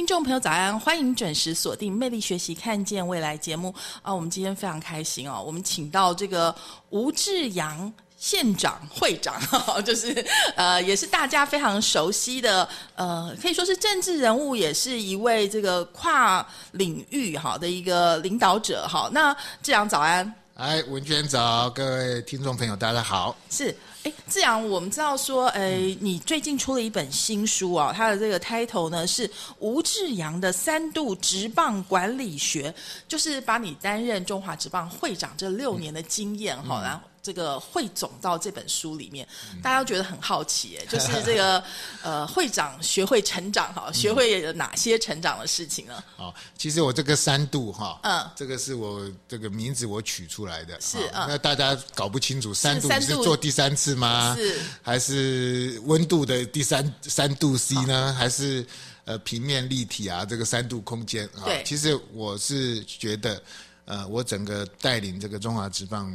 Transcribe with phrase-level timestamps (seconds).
[0.00, 0.80] 听众朋友，早安！
[0.80, 4.14] 欢迎准时锁定《魅力学习，看见未来》节目啊！
[4.14, 6.54] 我们今天非常开心哦，我们请到这个
[6.88, 9.38] 吴志阳县长会长，
[9.84, 19.10] 就是呃，也是大家非常熟悉的呃，可以说是政治人物，也是一位这个跨领域哈的一个领导者哈。
[19.12, 20.34] 那志阳早安。
[20.54, 23.36] 哎，文娟早，各位听众朋友，大家好。
[23.50, 32.74] 是，哎，志阳，我们知道说，哎，你最近出了一本新书啊，它的这个 title 呢是吴志阳的三度职棒管理学，
[33.06, 37.09] 就是把你担任中华职棒会长这六年的经验哈，然后。
[37.22, 39.26] 这个汇总到这本书里面，
[39.62, 41.62] 大家都觉得很好奇，哎，就是这个
[42.02, 46.02] 呃，会长学会成长哈，学会了哪些成长的事情呢？
[46.16, 54.34] 哦，其实我这个三度哈，嗯，这个是我这个名字我取出来的，是啊，那大家搞不清楚三度是做第三次吗？
[54.36, 58.14] 是还是温度的第三三度 C 呢？
[58.14, 58.66] 还是
[59.04, 60.24] 呃平面立体啊？
[60.24, 61.44] 这个三度空间啊？
[61.44, 63.42] 对，其实我是觉得，
[63.84, 66.10] 呃，我整个带领这个中华职棒。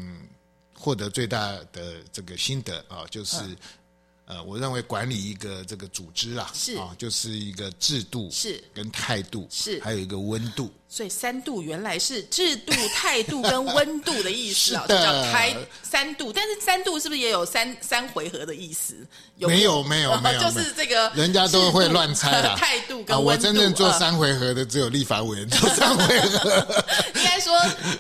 [0.77, 3.37] 获得最大的这个心得啊，就是，
[4.25, 10.71] 呃，我认为管理一个这个组织啊，是啊，就是一个制度是跟态度是，还有一个温度。
[10.87, 15.53] 所以三度原来是制度、态度跟温度的意思啊， 叫开
[15.83, 16.31] 三度。
[16.31, 18.95] 但是三度是不是也有三三回合的意思？
[19.37, 22.55] 没有没有没有， 就是这个人家都会乱猜的。
[22.55, 26.49] 态度跟我真正做三回合的只有立法委员做三回合。
[27.15, 27.53] 应该说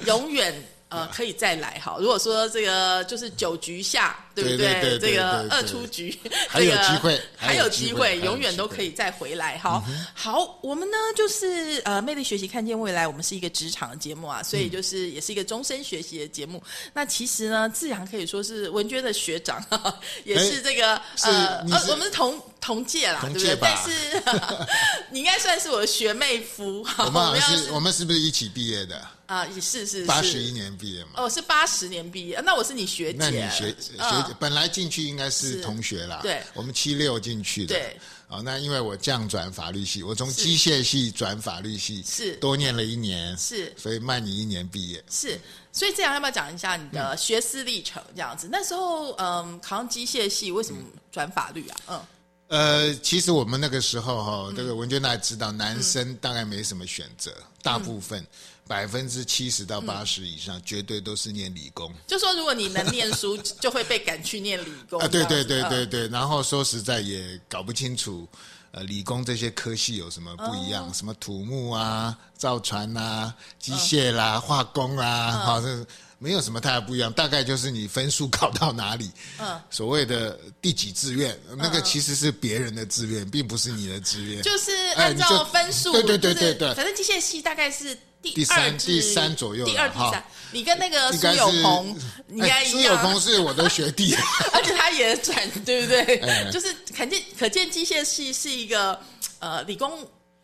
[0.05, 0.53] 永远。
[0.89, 1.97] 呃，可以再来哈。
[1.99, 4.99] 如果说这个就是九局下，对不对？
[4.99, 6.17] 这个二出局，
[6.47, 9.83] 还有机会，还有机会，永远都可以再回来哈。
[10.13, 13.07] 好，我们呢就是呃，魅力学习，看见未来。
[13.07, 16.61] 我们是一个职场的节目啊，所以就是也是一个终身学习的节目。
[16.93, 19.63] 那其实呢，自然可以说是文娟的学长，
[20.23, 21.59] 也是这个呃，
[21.89, 23.57] 我们是同同届啦，对不对？
[23.59, 24.23] 但是
[25.09, 26.85] 你应该算是我的学妹夫。
[26.99, 29.01] 我们是，我们是不是一起毕业的？
[29.27, 31.11] 啊，也是是八十一年毕业嘛？
[31.17, 33.17] 哦，是八十年毕业，那我是你学姐。
[33.17, 36.19] 那你学学本来进去应该是同学啦。
[36.21, 37.73] 对，我们七六进去的。
[37.73, 37.97] 对，
[38.27, 45.03] 哦，那因为我降转法律系，我从机械系转法律系，是多念了一年，是，所以慢你一年毕业。
[45.09, 45.39] 是，
[45.71, 48.03] 所以这样要不要讲一下你的学思历程？
[48.13, 50.79] 这样子，那时候嗯，考上机械系，为什么
[51.11, 51.77] 转法律啊？
[51.87, 52.01] 嗯。
[52.47, 58.23] 呃，其实我们那个时候哈，这个文娟大家知道，男生大概没什么选择，大部分
[58.67, 61.93] 百分之七十到八十以上，绝对都是念理工。
[62.07, 64.99] 就说如果你能念书， 就会被赶去念理工。
[64.99, 66.07] 啊，对对对对对。
[66.07, 68.27] 然后说实在也搞不清楚，
[68.71, 70.91] 呃，理工这些科系有什么不一样？
[70.93, 75.85] 什么土木啊、造船啊、机械啦、化工啊，好像。
[76.17, 87.95] 没有什么太大不一样，大概就是你分数考到哪里，嗯，所谓的第几志愿，那个其实是别人的志愿，并不是你的志愿，就是按照分数，对对对对对，反正机械系大概是
[88.33, 91.99] 第三第三左右，第二第三，你跟那个苏有朋
[92.29, 94.15] 应该一样，苏有朋是我的学弟，
[94.53, 96.51] 而且他也转，对不对？
[96.51, 98.99] 就 是可见可见机械系是一个
[99.39, 99.99] 呃理工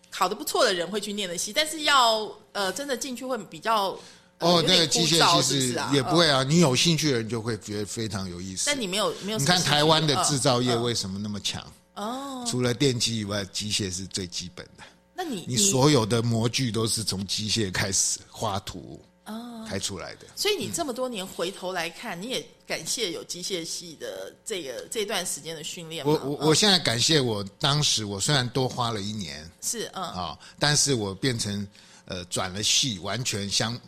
[0.09, 3.97] 考的不错的人会去念的系，但是要呃真的进去会比较。
[4.39, 8.63] 哦，那个机械其实也不会啊，你有兴趣的人就会觉得非常有意思。
[8.65, 9.37] 但你没有没有？
[9.37, 11.63] 你看台湾的制造业为什么那么强？
[11.93, 14.83] 哦，除了电机以外，机械是最基本的。
[15.23, 20.25] 那你你所有的模具都是从机械开始画图哦开出来的。
[20.35, 26.03] 所以你这么多年回头来看，你也感谢有机械系的这个这段时间的训练。
[26.05, 31.67] 我我我现在感谢我当时我虽然多花了一年是嗯啊，但是我变成
[32.05, 33.79] 呃转了系，完全相。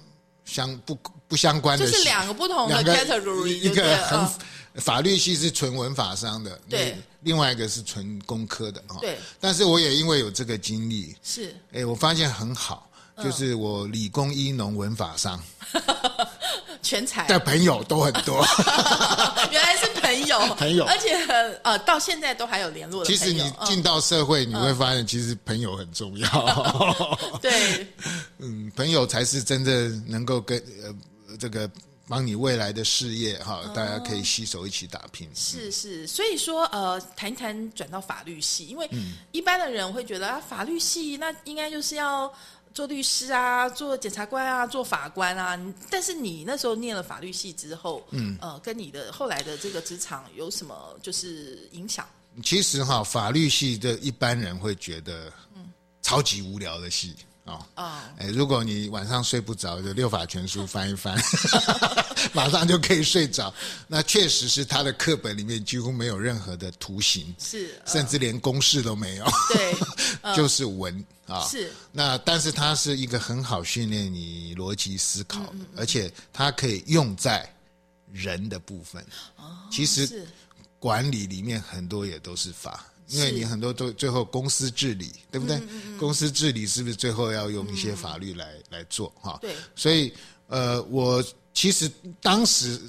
[0.46, 0.94] 相不
[1.34, 4.30] 不相关的，就是两个不同的 category，一个很
[4.84, 8.98] 法律系是纯文法商的，对，另外一个是纯工科的啊。
[9.02, 12.88] 对，但是我也因为有这个经历，是，哎，我发现很好，
[13.24, 15.42] 就是我理工医农文法商。
[16.84, 17.26] 全才。
[17.28, 18.46] 的朋友都很多，
[19.50, 21.16] 原来是朋友， 朋友，而且
[21.64, 23.06] 呃，到现在都还有联络。
[23.06, 27.18] 其实你进到社会，你会发现，其实朋友很重要。
[27.42, 27.88] 对，
[28.40, 30.94] 嗯，朋友才是真的能够跟呃
[31.38, 31.70] 这个
[32.08, 35.30] 帮你未来的事业哈，大家可以携手一起打拼。
[35.34, 38.90] 是是，所以说呃，谈一谈转到法律系，因为
[39.32, 42.32] 一般的人会觉得啊，法律系那应该就是要
[42.74, 45.60] 做律师啊，做检察官啊，做法官啊。
[45.90, 52.06] 但是你那时候念了法律系之后，嗯，呃，跟你的后来的这个职场有什么就是影响？
[52.44, 55.72] 其实哈，法律系的一般人会觉得，嗯
[56.02, 57.16] 超级无聊的系
[57.46, 57.68] 啊。
[57.76, 61.18] 啊、哎，如果你晚上睡不着，就六法全书翻一翻，
[62.34, 63.54] 马上就可以睡着。
[63.88, 69.76] 那确实是他的课本里面几乎没有任何的图形，是，呃甚至连公式都没有，对，
[70.36, 71.46] 就是文啊。
[71.46, 77.48] 是那但是它是一个很好训练你逻辑思考嗯的，而且它可以用在
[78.12, 79.04] 人的部分。
[79.38, 80.28] 哦其实
[80.78, 85.62] 管理里面很多也都是法，因为你很多都最后公司治理，对不对？
[86.00, 89.38] 公司治理是不是最后要用一些法律来、来做哈？
[89.42, 89.56] 对。
[89.76, 90.14] 所以
[90.48, 91.24] 呃，我
[91.54, 91.90] 其实
[92.22, 92.80] 当时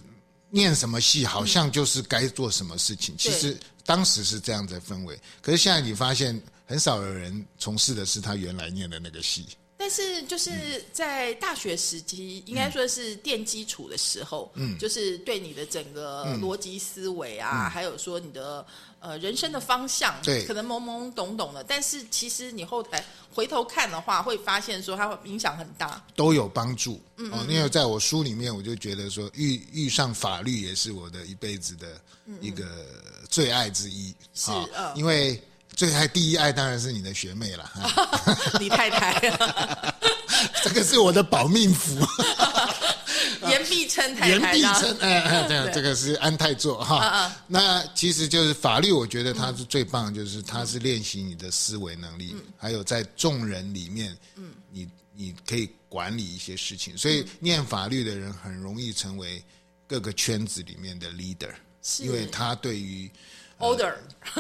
[0.51, 3.15] 念什么戏，好像就是该做什么事情。
[3.19, 9.47] 其实当时是这样的氛围，可是现在你发现很少有人从事的是他原来念的那个戏。
[9.77, 18.65] 但是就是在大学时期，应该说是垫基础的时候，嗯，就是对你的整个逻辑思维啊，还有说你的
[19.05, 21.63] 呃人生的方向，对可能懵懵懂懂的。
[21.63, 23.05] 但是其实你后台
[23.35, 26.03] 回头看的话，会发现说它会影响很大。
[26.17, 26.99] 都有帮助。
[27.31, 32.01] 哦，因为在我书里面，我就觉得说遇遇上法律也是我的一辈子的
[32.41, 32.65] 一个
[33.29, 34.15] 最爱之一。
[34.33, 34.51] 是
[34.95, 35.41] 因为
[35.85, 39.21] 最爱第一爱当然是你的学妹了，啊李 太太。
[40.65, 41.95] 这个是我的保命符，
[43.49, 47.37] 言必称太言太，这样必称，哎哎，这样这个是安泰座嗯哈。
[47.47, 54.53] 那其实就是法律，我觉得它是最棒，就是它是练习你的思维能力，还有在众人里面，嗯。
[54.71, 59.45] 你你可以管理一些事情，所以念法律的人很容易成为
[59.87, 61.53] 各个圈子里面的 leader，
[62.01, 63.09] 因为他对于
[63.59, 63.95] order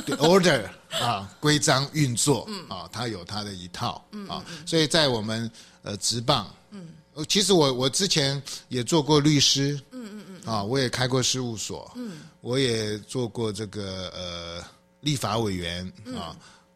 [0.04, 5.50] 对 order 啊，规章运作啊，它有它的一套啊，所以在我们
[5.82, 6.88] 呃职棒，嗯，
[7.28, 14.64] 其实我我之前也做过律师，嗯嗯嗯，啊，我也开过事务所，嗯，我也做过这个呃
[15.00, 16.34] 立法委员啊，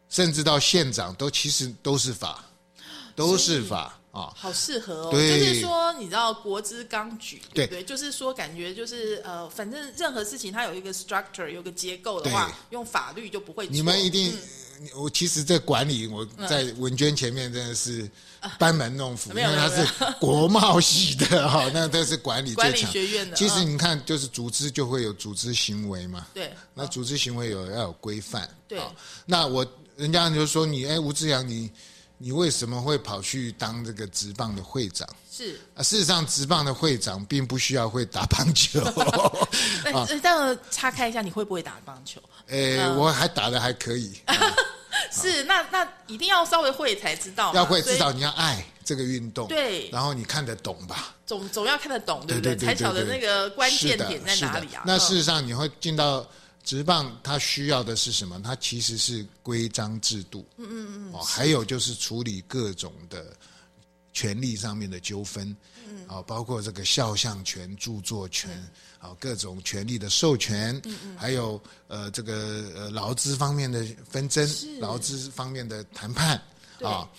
[0.09, 2.45] 甚至到县长都其实都是法，
[3.15, 5.39] 都是法啊，好适合哦，对。
[5.39, 7.81] 就是说，你知道国之纲举，对不对？
[7.81, 7.83] 对？
[7.83, 13.67] 就是说，感觉就是呃，反正任何事情它有一个 structure，有个结构的话，用法律就不会。
[13.67, 14.33] 你们一定，
[14.95, 18.09] 我其实这管理我在文娟前面真的是
[18.57, 19.85] 班门弄斧，因为他是
[20.19, 22.91] 国贸系的 哈，那这是管理管理最强。
[22.91, 23.73] 学院的，其实嗯。
[23.73, 28.49] 你看，就是组织就会有组织行为嘛，对那组织行为有要有规范。
[28.67, 28.79] 对。
[28.79, 28.93] 好
[29.25, 31.69] 那我人家就说你，哎，吴志阳，你
[32.21, 35.07] 你为什么会跑去当这个职棒的会长？
[35.31, 35.59] 是。
[35.73, 38.79] 啊，事实上，职棒的会长并不需要会打棒球。
[39.85, 42.21] 那呃这样岔开一下，你会不会打棒球？
[42.47, 44.19] 诶，嗯我还打的还可以，
[45.11, 51.15] 是，那那一定要稍微会才知道，要会，所以至少你要爱这个运动，对然后你看得懂吧？
[51.25, 54.83] 总总要看得懂，对不对才晓得对对那个关键点在哪里啊？
[54.85, 56.27] 那嗯事实上，你会进到
[56.69, 58.39] 职棒，它需要的是什么？
[58.43, 63.35] 它其实是规章制度，嗯嗯嗯，哦，还有就是处理各种的
[64.13, 65.57] 权利上面的纠纷，
[65.87, 68.51] 嗯，啊，包括这个肖像权、著作权，
[68.99, 74.47] 啊，各种权利的授权，嗯嗯，还有呃这个呃劳资方面的纷争，
[74.79, 76.39] 劳资方面的谈判，
[76.83, 77.09] 啊。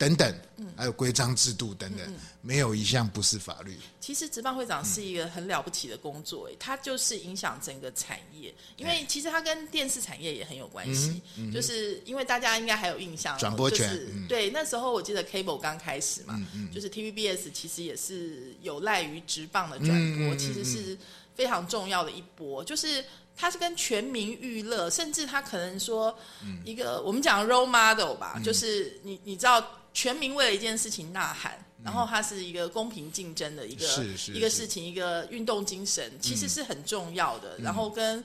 [0.00, 0.34] 等等，
[0.74, 2.10] 还有规章制度等等，
[2.40, 3.76] 没有一项不是法律。
[4.00, 11.20] 其实职棒会长是一个很了不起的工作，哎，它就是影响整个产业，因为其实它跟电视产业也很有关系，
[11.52, 16.34] 就是因为大家应该还有印象，嗯转播权对，那时候我记得 cable 刚开始嘛，
[16.72, 20.96] 就是 TVBS 其实也是有赖于职棒的转播，嗯嗯嗯其实是
[21.34, 23.04] 非常重要的一波，就是。
[23.36, 26.14] 它是跟全民娱乐，甚至它可能说
[26.62, 28.42] 一个、我们讲 role model 吧，嗯。
[28.44, 33.86] 就是你你知道全民为了一件事情呐喊，然后它是一个公平竞争的一个
[34.32, 37.58] 一个事情，一个运动精神，其实是很重要的。
[37.58, 38.22] 然后跟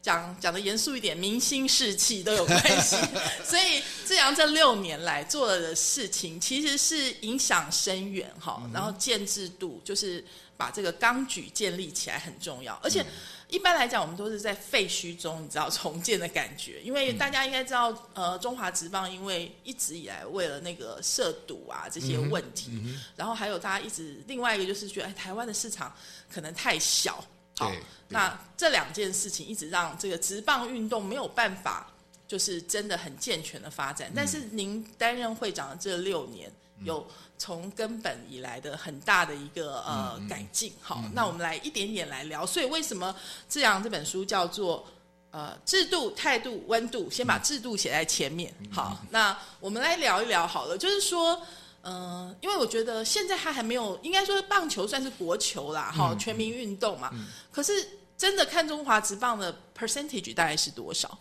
[0.00, 2.96] 讲讲的严肃一点，民心士气都有关系。
[3.44, 8.62] 所以志阳这六年来做了的事情，其实是影响深远哈。
[8.72, 10.24] 然后建制度就是
[10.56, 13.04] 把这个纲举建立起来很重要，而且。
[13.50, 22.70] 一般来讲，我们都是在废墟中，你知道 重建的感觉，因为大家应该知道，呃，中华职棒因为一直以来为了那个涉赌啊这些问题，
[23.16, 25.94] 然后还有大家一直另外一个就是觉得，哎，台湾的市场
[26.32, 27.24] 可能太小，
[27.58, 27.70] 好
[28.08, 31.92] 那这两件事情一直让这个职棒运动没有办法
[32.26, 34.10] 就是真的很健全的发展。
[34.14, 36.50] 但是您担任会长的这六年，
[36.84, 37.06] 有
[37.38, 40.72] 从根本以来的很大的一个呃改进。
[40.80, 42.44] 好，那我们来一点点来聊。
[42.46, 43.14] 所以为什么
[43.48, 44.86] 志扬这本书叫做？
[45.32, 48.52] 呃，制度、态度、温度，先把制度写在前面。
[48.68, 50.76] 好，那我们来聊一聊好了。
[50.76, 51.40] 就是说，
[51.84, 57.12] 嗯，因为我觉得现在他还没有，应该说棒球算是国球啦，哈，全民运动嘛。
[57.52, 57.72] 可是
[58.18, 61.16] 真的看中华职棒的 percentage 大概是多少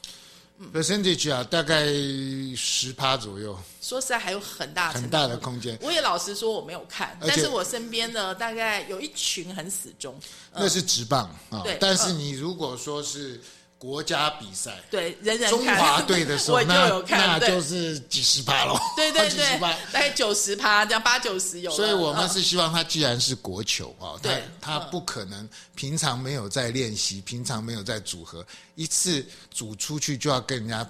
[0.73, 1.85] ？percentage 啊，大概
[2.55, 3.57] 十趴左右。
[3.81, 5.77] 说实在，还有很大很大的空间。
[5.81, 10.17] 我也老实说，我没有看，但是我身边呢大概有一群很死忠。
[10.53, 13.39] 那是直棒啊，但是你如果说是。
[13.79, 19.57] 国家比赛，对，人人中华队的时候， 那那就是几十趴喽，对对对，
[19.93, 21.71] 大概九十趴，这样八九十有。
[21.71, 28.45] 所以我们是希望他既然是国球啊，他他不可能平常没有在练习，平常没有在组合，
[28.75, 30.85] 一次组出去就要跟人家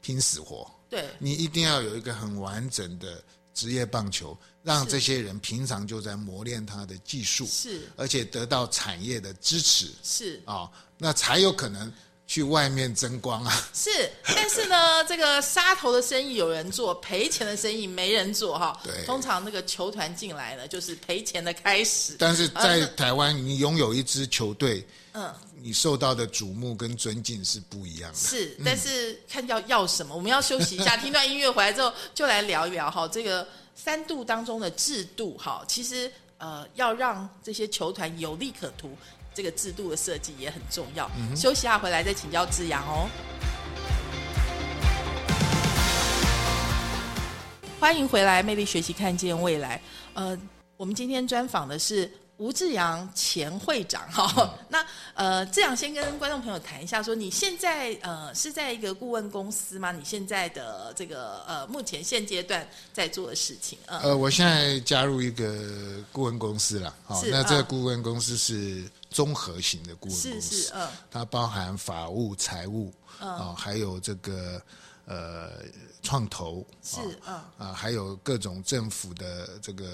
[0.00, 0.66] 拼死活。
[0.88, 3.22] 对，你一定要有一个很完整的
[3.52, 10.40] 职业棒球，让这些人平常就在磨练他的技术，是，而且得到产业的支持，是。
[10.46, 11.92] 啊，那才有可能。
[12.32, 13.68] 去外面争光啊！
[13.74, 13.90] 是，
[14.24, 18.80] 但是呢，这个杀头的生意有人做，赔钱的生意没人做哈。
[18.82, 22.16] 对，通常那个球团进来了，就是赔钱的开始。
[22.18, 28.16] 但是在台湾，你拥有一支球队，嗯，你受到的瞩目跟尊敬是不一样的。
[28.16, 33.46] 是，但是看要要什么，我们要休息一下，听段音乐回来之后，就来聊一聊哈，这个
[33.76, 38.96] 三度当中的制度哈，其实呃，要让这些球团有利可图。
[39.34, 41.10] 这个制度的设计也很重要。
[41.36, 43.08] 休息下回来再请教志阳哦。
[47.78, 49.80] 欢迎回来，魅力学习，看见未来。
[50.14, 50.38] 呃，
[50.76, 52.10] 我们今天专访的是。
[52.38, 54.84] 吴志阳前会长，哈， 那
[55.14, 59.92] 呃，志阳先跟观众朋友谈一下，说你现在呃是在一个顾问公司吗？
[59.92, 74.60] 你现在的这个呃目前现阶段在做的事情，呃，我现在加入一个顾问公司了，好，那这个顾问公司是综合型的顾问公司，嗯，它包含法务、财务，啊，还有这个
[75.04, 75.62] 呃
[76.02, 79.86] 创投，是，嗯，啊，还有各种政府的这个。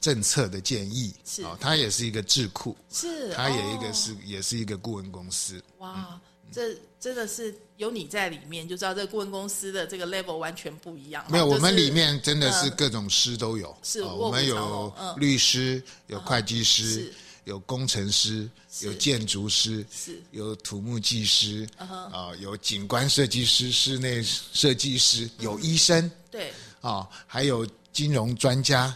[0.00, 1.42] 政策的建议是。
[1.44, 5.58] 啊，它也是一个智库，是它也一个是也是一个顾问公司。
[5.78, 6.20] 哇，
[6.52, 11.24] 这真的是有你在里面，就知道这个顾问公司的这个 level 完全不一样。
[11.30, 17.10] 没有，我们里面真的是各种师都有，是我们有律师，有会计师，
[17.44, 18.48] 有工程师，
[18.80, 20.20] 有建筑师，是。
[20.30, 28.94] 有土木技师，啊，有景观设计师、室内设计师，有医生，对，啊，还有金融专家。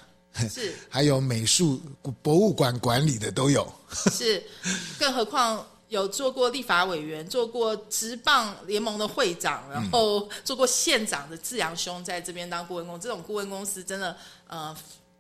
[0.48, 1.82] 是， 还有美术
[2.22, 3.70] 博物馆管理的都有。
[4.12, 4.40] 是，
[4.96, 14.76] 更何况有做过立法委员，做过职棒联盟的会长，然后做过县长的志阳兄在这边当顾问公，这种顾问公司真的呃，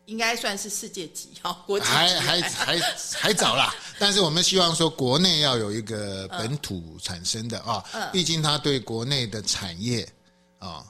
[0.08, 2.80] 应该算是世界级哈，国际还还还
[3.14, 3.72] 还早啦。
[4.00, 10.08] 但是我们希望说，国内要有一个本土产生的啊，毕竟他对国内的产业
[10.58, 10.84] 啊。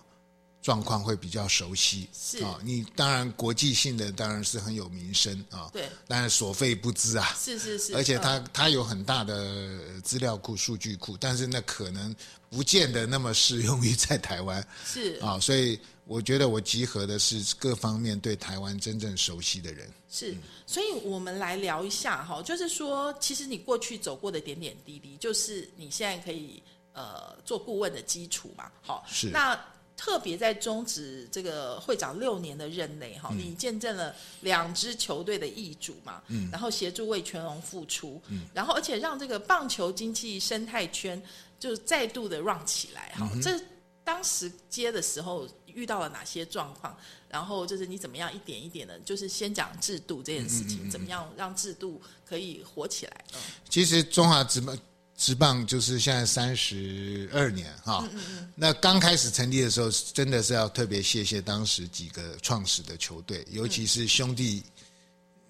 [0.61, 12.15] 状况会比较熟悉，是啊，你当然国际性的当然是很有名声啊，对，但是所费不赀啊，是是是，而且它它有很大的资料库、数据库，但是那可能
[12.51, 20.35] 不见得那么适用于在台湾，是啊，所以我觉得我集合的是各方面对台湾真正熟悉的人，是，
[20.67, 26.63] 所以我们来聊一下哈，就是说，其实你过去走过的点点滴滴，就是你现在可以
[26.95, 29.29] 呃做顾问的基础嘛，好，是。
[29.29, 29.57] 那。
[30.01, 41.21] 特别在中职这个会长六年的任内，哈，你见证了两支球队的易主嘛，嗯，然后协助为全龙付出，嗯，然后而且让这个棒球经济生态圈
[41.59, 43.61] 就再度的 run 起来，哈，这
[44.05, 46.97] 当时接的时候遇到了哪些状况？
[47.29, 53.25] 然后就是你怎么样一点一点的，就是先讲制度这件事情，怎么样让制度可以活起来？
[53.35, 54.77] 嗯，其实中华职棒。
[55.21, 58.09] 职棒就是现在三十二年哈，
[58.55, 64.63] 那刚开始成立的时候，真的是要特别谢谢当时几个创始的球队，尤其是兄弟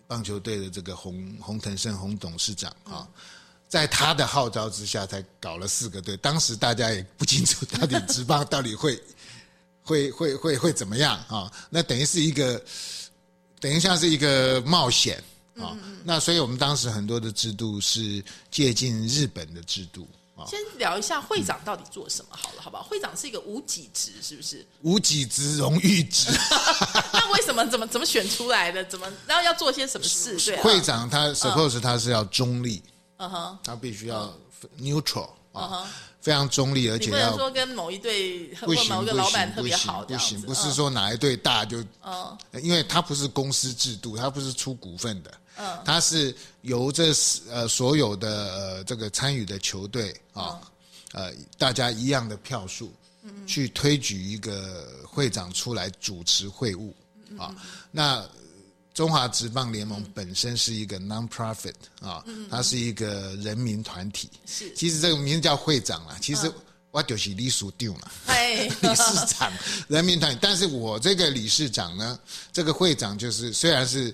[0.06, 3.06] 棒球队的这个洪洪腾胜洪董事长啊，
[3.68, 6.16] 在他的号召之下，才搞了四个队。
[6.16, 8.99] 当时大家也不清楚到底职棒到底会
[9.88, 11.50] 会会会会怎么样啊？
[11.71, 12.62] 那等于是一个
[13.59, 15.23] 等于像是一个冒险。
[15.59, 20.47] 啊，那所以我们当时很多的制度是借鉴日本的制度啊。
[20.47, 22.85] 先聊一下会长到底做什么好了，好不好？
[22.85, 24.64] 会长是一个无己职，是不是？
[24.83, 26.30] 无己职荣誉职。
[27.12, 28.85] 那为什么怎么怎么选出来的？
[28.85, 30.38] 怎么然后要做些什么事？
[30.45, 32.80] 对，会长他 suppose 他是要中立，
[33.16, 34.33] 嗯哼，他必须要
[34.78, 35.30] neutral。
[35.54, 35.87] 嗯哼
[36.28, 40.75] 非常中立，而且要说跟某一队或某一个老板特别好不行，不是嗯。
[40.75, 42.37] 说哪一队大就嗯。
[42.62, 45.78] 因为它不是公司制度，它不是出股份的，嗯。
[45.87, 47.14] 它是由这
[47.49, 50.44] 呃所有的呃这个参与的球队嗯。
[50.44, 50.61] 啊，
[51.12, 52.92] 呃大家一样的票数，
[53.47, 56.94] 去推举一个会长出来主持会务
[57.30, 57.54] 嗯啊。
[57.90, 58.23] 那
[58.99, 64.28] 中华职棒联盟本身是一个 non-profit 啊，它是一个人民团体。
[64.33, 64.75] 嗯是。
[64.75, 66.52] 其实这个名字叫会长啦，其实
[66.90, 68.11] 我就是理事长嘛。
[68.26, 69.52] 哎 理事长、
[69.87, 72.19] 人民团体，但是我这个理事长呢，
[72.52, 74.12] 这个会长就是虽然是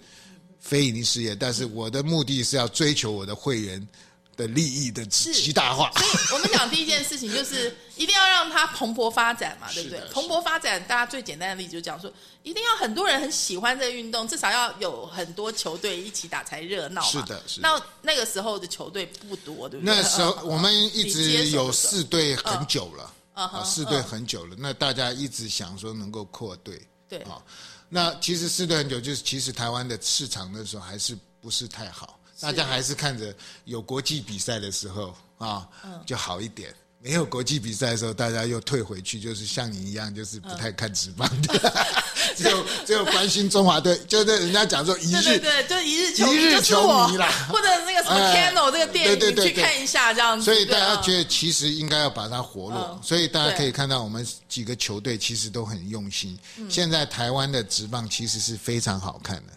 [0.61, 3.89] 非盈利事业，但是我的目的是要追求我的会员
[4.37, 5.91] 的利益的极大化。
[5.97, 10.01] 所以我们讲第一件事情就是 一定要让它蓬勃发展嘛，对不对？
[10.11, 12.13] 蓬勃发展，大家最简单的例子就讲说，
[12.43, 17.09] 一定要很多人很喜欢这个运动，至少要有很多球队一起打才热闹嘛。
[17.09, 19.95] 是的是的那那个时候的球队不多，对不对？
[19.95, 21.71] 那时候嗯 我们一直有。
[21.75, 24.57] 四队很久了，啊，四队很久了。
[24.59, 27.43] 那大家一直想说能够扩队，对啊，
[27.89, 36.01] 那其实四队很久，就是其实台湾的市场那时候还是不是太好，大家还是看着有国际比赛的时候啊，嗯。
[36.07, 36.75] 就好一点。
[37.01, 41.85] 没有国际比赛的时候，大家又退回去，就是像你一样，就是不太看直棒的，
[42.35, 47.31] 只有只有关心中华队，就是人家讲说一日对对对，就一日球迷一日球迷啦。
[47.51, 48.51] 或者那个什么哎。
[48.51, 50.47] Cano 这个电影，对对对对你去看一下这样子。
[50.47, 53.01] 所以大家觉得其实应该要把它活络，嗯。
[53.03, 56.39] 所以大家可以看到我们几个球队其实都很用心。
[56.57, 59.53] 嗯现在台湾的直棒其实是非常好看的，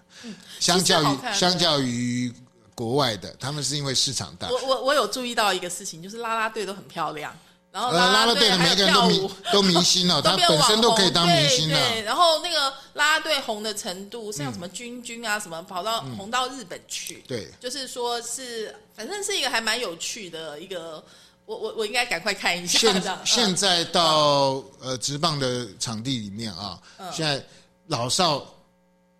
[0.60, 2.34] 相较于相较于
[2.78, 4.48] 国外的，他们是因为市场大。
[4.52, 7.36] 我我我有注意到一个事情，就是啦啦队都很漂亮，
[7.72, 9.30] 然后呃，啦啦队的每个人都明。
[9.52, 11.76] 都明星哦， 他本身都可以当明星了。
[11.76, 12.02] 对。
[12.02, 16.16] 对，然后那个啦啦队红的程度，像什么君君啊，什么跑到嗯。
[16.16, 17.52] 红到日本去，对。
[17.60, 21.04] 就是说是反正是一个还蛮有趣的一个，
[21.48, 23.20] 我我我应该赶快看一下现这样。
[23.26, 27.12] 现在到呃直棒的场地里面啊，嗯。
[27.12, 27.44] 现在
[27.88, 28.46] 老少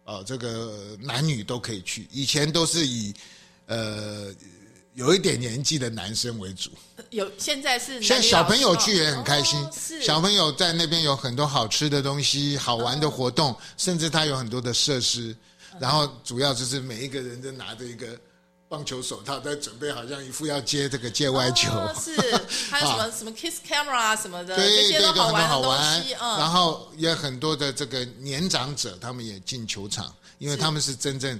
[0.04, 3.14] 呃这个男女都可以去，以前都是以
[3.68, 4.34] 呃
[4.96, 6.72] 有一点年纪的男生为主。
[6.98, 15.34] 嗯有现在是现在小朋友去也很开心哦，是小朋友在那边有很多好吃的东西、好玩的活动，甚至他有很多的设施。
[15.80, 18.08] 然后主要就是每一个人都拿着一个
[18.68, 21.70] 棒球手套，在准备，好像一副要接这个界外球。
[21.72, 22.12] 哦是
[22.70, 26.14] 还有什么什么 kiss camera 什么的，这对对对，些都好很多好玩的东玩西，。
[26.16, 31.40] 嗯，然后也很多的这个年长者，他们也进球场，因为他们是真正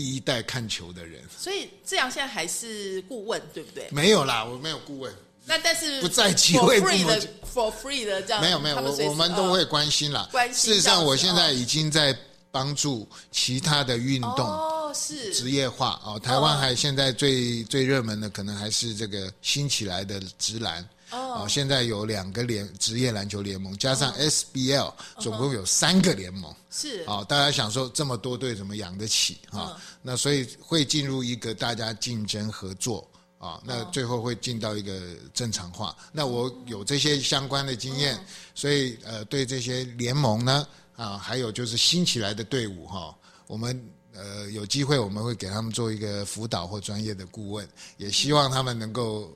[0.00, 1.22] 第一代看球的人。
[1.36, 3.86] 所以志阳现在还是顾问，对不对？
[3.90, 10.26] 没有啦，我没有顾问，那但是不在集 for 会 free 的 for free 的这样，没有没有，我我们都会关心啦。
[10.32, 12.16] 关心事实上，我现在已经在
[12.50, 16.18] 帮助其他的运动哦是职业化哦。
[16.18, 20.82] 台湾还现在最最热门的可能还是这个新起来的直篮。
[21.10, 26.54] 哦，现在有两个联职业篮球联盟，加上 SBL，总共有三个联盟。
[26.70, 33.06] 是哦，大家想说这么多队怎么养得起啊、那所以会进入一个大家竞争合作
[33.38, 35.00] 啊、那最后会进到一个
[35.32, 35.96] 正常化。
[36.12, 38.18] 那我有这些相关的经验，
[38.54, 43.14] 所以呃，对这些联盟呢啊，还有就是新起来的队伍哈、
[43.46, 43.90] 我们。
[44.12, 49.32] 呃，有机会我们会给他们做一个辅导或专业的顾问，也希望他们能够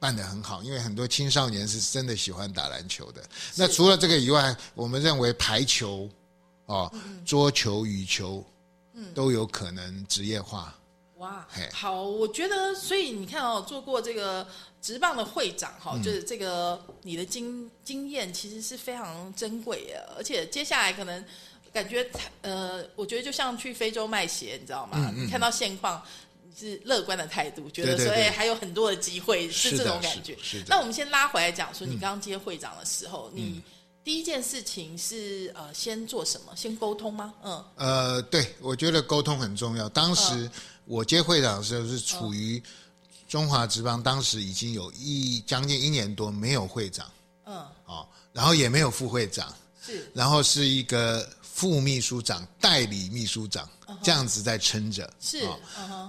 [0.00, 3.22] 办得很好，因为很多青少年是真的喜欢打篮球的。
[3.54, 6.08] 那除了这个以外，我们认为排球、
[6.64, 6.90] 哦，
[7.26, 8.42] 桌球、羽球，
[8.94, 10.74] 嗯都有可能职业化。
[11.18, 14.46] 哇，好，我觉得，所以你看哦，做过这个
[14.80, 21.22] 职棒的会长哈、嗯就是这个你的经经验其实是非常珍贵的，而且接下来可能
[21.74, 22.10] 感觉
[22.40, 25.12] 呃，我觉得就像去非洲卖鞋，你知道吗？
[25.14, 26.02] 你看到现况。
[26.60, 30.36] 是乐观的态度，觉得说，嗯对对对哎，还有很多的机会，是这种感觉。
[30.66, 33.62] 那我们先拉回来讲说，你刚接会长的时候，你
[34.04, 36.52] 第一件事情是呃，先做什么？
[36.54, 37.32] 先沟通吗？
[37.42, 39.88] 嗯，呃，对，我觉得沟通很重要。
[39.88, 40.50] 当时
[40.84, 42.62] 我接会长的时候是处于
[43.28, 47.10] 中华职棒，当时已经有一将近一年多没有会长
[47.46, 53.68] 嗯，哦，然后也没有副会长，是然后是一个副秘书长、代理秘书长
[54.02, 55.12] 这样子在撑着。
[55.20, 55.46] 是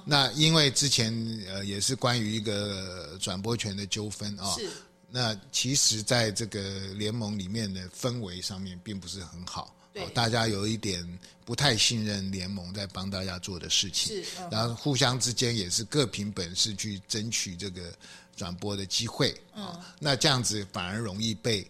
[0.06, 1.13] 那因为之前
[1.48, 4.70] 呃也是关于一个转播权的纠纷啊、是。
[5.10, 6.62] 那其实在这个
[6.96, 10.04] 联盟里面的氛围上面并不是很好，对。
[10.04, 11.06] 哦大家有一点
[11.44, 14.50] 不太信任联盟在帮大家做的事情，是嗯。
[14.50, 17.94] 然后互相之间也是各凭本事去争取这个
[18.38, 21.70] 转播的机会，嗯，那这样子反而容易被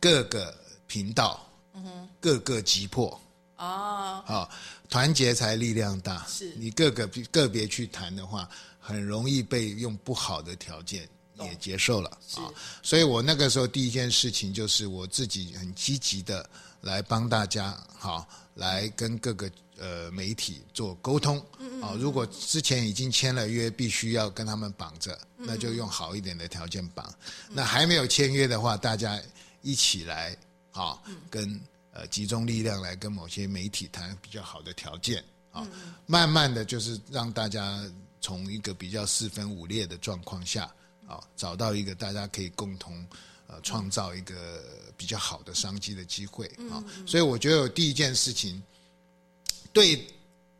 [0.00, 3.20] 各个频道，嗯各个击破，
[3.60, 4.50] 啊，好，
[4.88, 6.24] 团结才力量大。
[6.26, 6.54] 是。
[6.56, 12.48] 你各个个别去谈的话，很容易被用不好的条件也接受了啊。
[12.82, 16.48] 所以我那个时候第一件事情就是我自己很积极的
[16.80, 21.38] 来帮大家好，来跟各个呃媒体做沟通。
[21.82, 21.92] 啊。
[21.98, 27.12] 如果之前已经签了约，必须要跟他们绑着，那就用好一点的条件绑。
[27.50, 29.20] 那还没有签约的话，大家
[29.60, 30.34] 一起来
[30.70, 31.60] 好跟
[32.00, 35.68] 呃集中力量来跟某些媒体谈比较好的条件啊。
[36.06, 37.84] 慢慢的就是让大家
[38.20, 40.64] 从一个比较四分五裂的状况下
[41.06, 43.06] 啊，找到一个大家可以共同。
[43.52, 44.62] 呃，创造一个
[44.96, 48.62] 比较好的商机的机会啊，所以我觉得第一件事情，
[49.72, 50.06] 对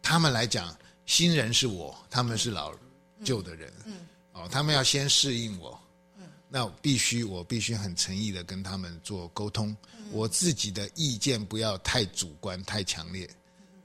[0.02, 0.76] 他们来讲，
[1.06, 2.74] 新人是我，他们是老
[3.22, 3.94] 旧的人，嗯，
[4.32, 5.80] 哦，他们要先适应我，
[6.18, 9.76] 嗯，那必须我必须很诚意的跟他们做沟通，
[10.12, 13.28] 我自己的意见不要太主观太强烈，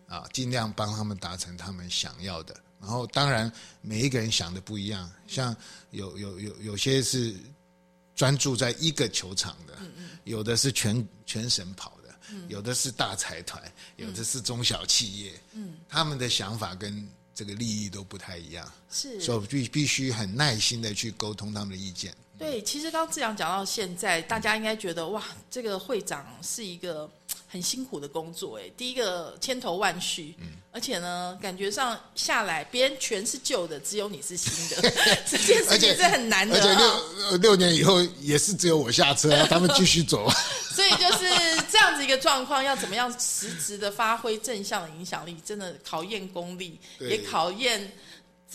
[0.08, 5.56] 啊，尽量帮他们达成他们想要的，然后当然每一个人想的不一样，像
[5.92, 7.36] 有有有有些是。
[8.18, 9.78] 专注在一个球场的，
[10.24, 12.16] 有的是全全省跑的，
[12.48, 13.62] 有的是大财团，
[13.98, 15.34] 有的是中小企业，
[15.90, 22.16] 他们的想法跟这个利益都不太一样，是，所以必必须很耐心的去沟通他们的意见。
[22.38, 27.10] 对，其实刚志阳讲到现在，大家应该觉得哇，这个会长是一个。
[27.48, 34.92] 很辛苦的工作，哎，第一个千头万绪，嗯，而且呢，感觉上下来，别人全是旧的，只有你是新的，
[35.26, 36.58] 这件事情是很难的。
[36.58, 40.30] 而且六六年以后也是只有我下车，他们继续走。
[40.76, 41.30] 所以就是
[41.72, 47.90] 这样子一个状况，要怎么样实质的发挥正向的影响力，真的考验功力，也考验。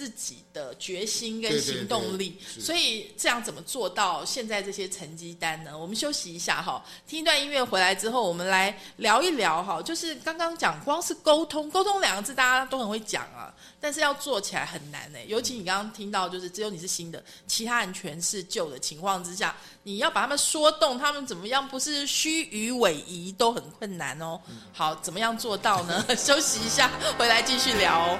[0.01, 5.77] 自己的决心跟行动力，所以这样怎么做到现在这些成绩单呢？
[5.77, 9.83] 我们休息一下哈，听一段音乐回来之后，我们来聊一聊哈。
[9.83, 15.19] 就是刚刚讲，光是沟通，沟通两个字大家都很会讲啊，但是要做起来很难呢。
[15.27, 21.69] 尤其你刚刚听到，就是只有你是新的，其他人全是旧的情况之下，你要把他们说动，他们怎么样？
[21.69, 24.41] 不是虚与委蛇都很困难哦。
[24.73, 26.03] 好，怎么样做到呢？
[26.17, 28.19] 休息一下，回来继续聊。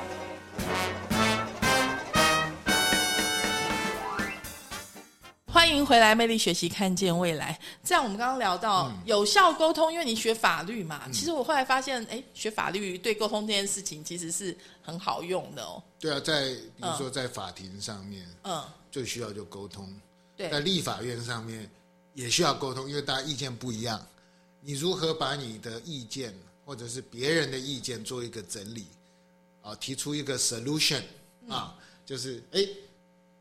[5.53, 7.59] 欢迎回来，魅力学习，看见未来。
[7.83, 11.09] 这样，我们刚刚聊到有效沟通，因为你学法律嘛。
[11.13, 15.83] 其实我后来发现，哎，学法律对沟通这件事情其实是很好用的哦。
[15.99, 19.93] 对啊，在比如说在法庭上面，嗯，最需要就沟通。
[20.37, 21.69] 对，在立法院上面
[22.15, 24.01] 也需要沟通，因为大家意见不一样。
[24.61, 26.33] 你如何把你的意见
[26.65, 28.87] 或者是别人的意见做一个整理，
[29.63, 31.03] 啊，提出一个 solution
[31.49, 31.75] 啊，
[32.07, 32.65] 就是哎。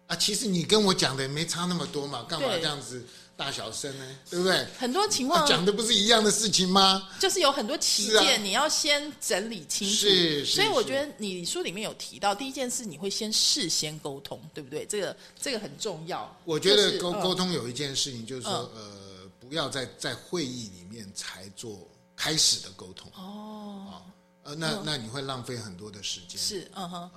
[0.10, 3.06] 啊，其实你跟我讲的没差那么多嘛，干嘛这样子
[3.38, 4.18] 大小声呢？
[4.28, 4.66] 对不对？
[4.80, 7.08] 很多情况讲的不是一样的事情吗？
[7.20, 9.94] 就是有很多旗舰，你要先整理清楚。
[9.94, 14.84] 是，所以我觉得你书里面有提到，第一件事你会先事先沟通，对不对？
[14.88, 16.36] 这个这个很重要。
[16.44, 23.12] 我觉得沟沟通有一件事情，就是说，呃，不要在在会议里面才做开始的沟通。
[23.14, 24.02] 哦，
[24.42, 26.42] 呃，那那你会浪费很多的时间。
[26.42, 27.12] 是，嗯哼。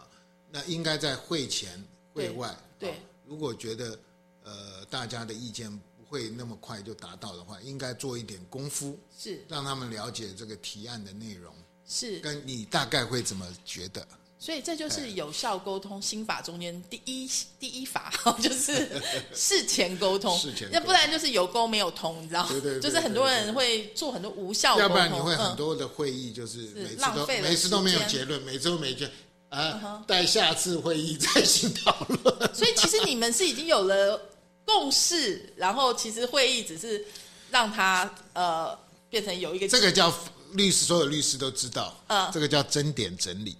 [0.50, 1.82] 那应该在会前。
[2.14, 2.94] 会外对，
[3.26, 3.98] 如果觉得
[4.44, 9.44] 呃大家的意见不会那么快就达到的话，应该做一点功夫，是。
[9.48, 11.54] 让他们了解这个提案的内容，
[11.86, 12.18] 是。
[12.20, 14.06] 跟你大概会怎么觉得。
[14.38, 19.00] 所以这就是有效沟通心法中间第一第一法， 就是
[19.32, 22.44] 事前沟通，事前，那不然就是有沟没有通，你知道？
[22.48, 29.08] 对对，就是很多人会做很多无效，要不然你会很多的会议就是每次都每次都没有结论，每次都没结。
[29.52, 32.22] 啊，待下次会议再行讨论。
[32.54, 34.20] 所以其实你们是已经有了
[34.64, 37.04] 共识，然后其实会议只是
[37.50, 38.76] 让它呃
[39.10, 40.12] 变成有一个这个叫
[40.52, 43.56] 律师，所有律师都知道，嗯，这个叫争点整理，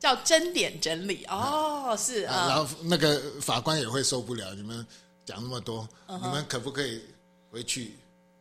[0.00, 4.84] 叫争点整理哦，是啊，然后那个法官也会受不了，你们
[5.24, 7.00] 讲那么多，你们可不可以
[7.52, 7.96] 回去？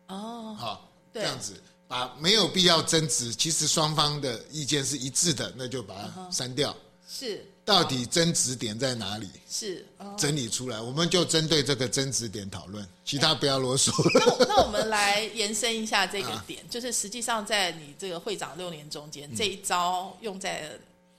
[0.07, 1.53] 哦，好，这样子。
[1.89, 6.73] 把没有必要争执，其实双方的意见是一致的，那就把它删掉。
[7.11, 9.27] 是，到底争执点在哪里？
[9.49, 9.83] 是，
[10.15, 13.91] 整理出来，我们就针对这个争执点讨论，其他不要啰嗦。
[14.13, 20.69] 那那我们来延伸一下 这个点，就是实际上在你这个会长六年中间，这一招用在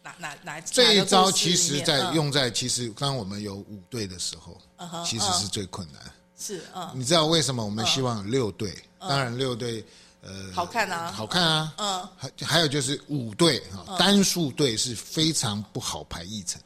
[0.04, 0.61] 哪哪哪？
[0.61, 4.56] 这一招其实在用在其实当我们有五队的时候，
[5.04, 6.00] 其实是最困难。
[6.38, 8.72] 是，嗯，你知道为什么我们希望六队？
[9.00, 9.85] 当然六队。
[10.22, 16.61] 呃，好看啊，好看啊，嗯，还还有就是五队啊，单数队是非常不好排议程，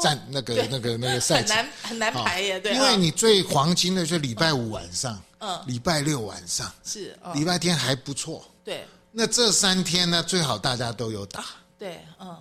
[0.00, 1.56] 占那个那个那个赛程。
[1.56, 11.44] 很难很难排耶，对，因为你最黄金的就礼拜五晚上，嗯，礼拜六晚上是，礼拜天还不错，对，那这三天呢，最好大家都有打，
[11.76, 12.36] 对，嗯，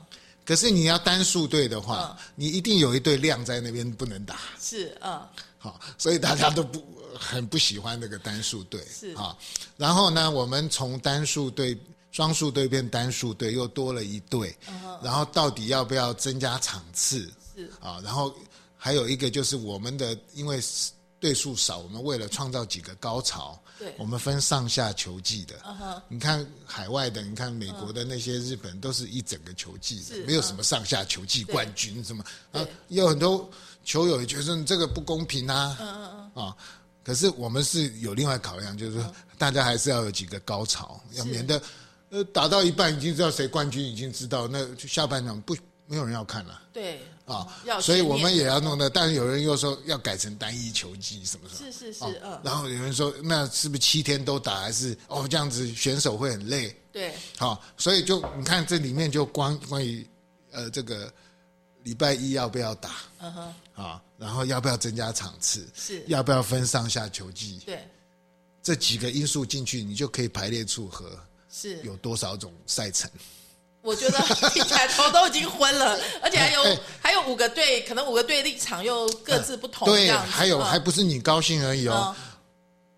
[0.46, 5.20] 可是你要单数队的话，你一定有一队亮在那边不能打，是，嗯，
[5.58, 6.80] 好，所以大家都不
[7.20, 9.38] 很不喜欢那个单数队是啊。
[9.78, 11.78] 然后呢，我们从单数队、
[12.12, 14.56] 双数队变单数队，又多了一队。
[15.04, 17.32] 然后到底要不要增加场次？
[17.56, 18.34] 是啊，然后
[18.78, 20.60] 还有一个就是我们的，因为
[21.20, 25.56] 队数少，我们为了创造几个高潮，对我们分上下球季的。
[26.08, 32.24] 你看海外的，你看美国的那些日本都是一整个球季是的，没有什么上下球季冠军什么。
[32.54, 33.50] 对啊，也有很多
[33.84, 35.78] 球友也觉得这个不公平啊。
[35.82, 36.46] 嗯嗯嗯。
[36.46, 36.56] 啊，
[37.04, 41.62] 可是我们是有另外考量，就是说大家还是要有几个高潮，要免得
[42.10, 45.56] 呃打到一半已经知道谁冠军，已经知道那就下半场不
[45.88, 46.62] 没有人要看了。
[46.72, 52.42] 对啊要，所以我们也要弄的，但是有人又说要改成单一球季什么什么，是是是哦嗯。
[52.44, 56.76] 然后有人说那是不是七天都打，还是哦这样子选手会很累？
[56.92, 57.14] 对。
[57.38, 60.08] 好，所以就你看这里面就关关于
[60.52, 61.12] 呃这个
[61.84, 62.92] 礼拜一要不要打？
[63.20, 63.54] 嗯哼。
[63.84, 66.04] 啊，然后要不要增加场次，是。
[66.08, 67.80] 要不要分上下球季，对。
[68.62, 71.18] 这几个因素进去，你就可以排列组合
[71.50, 73.10] 是，有多少种赛程。
[73.82, 74.20] 我觉得
[74.52, 80.66] 听起来头都已经昏了，而且还有哎还有五个队，可能五个队立场又各自不同，对，还有嗯。
[80.66, 82.14] 还不是你高兴而已哦。
[82.20, 82.26] 嗯。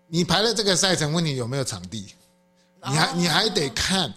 [0.08, 2.12] 你排了这个赛程，问你有没有场地？
[2.84, 4.12] 你还你还得看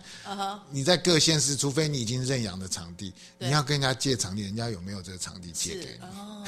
[0.71, 6.06] 你在各县市，除非你已经认养的场地，你要跟人家借场地，人家有没有这个场地借给你？
[6.19, 6.43] 哦，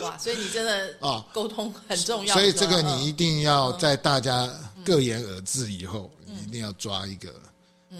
[0.04, 4.52] 哇，所以你真的啊沟通很重要，所以这个你一定要在大家
[4.84, 7.32] 各言而至以后，你一定要抓一个。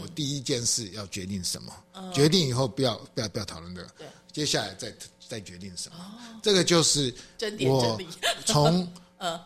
[0.01, 1.73] 我第一件事要决定什么，
[2.13, 4.95] 决定以后不要不要不要讨论这个对，接下来再
[5.29, 5.97] 再决定什么。
[6.43, 7.13] 这个就是
[7.61, 7.99] 我
[8.45, 8.87] 从
[9.19, 9.41] 嗯。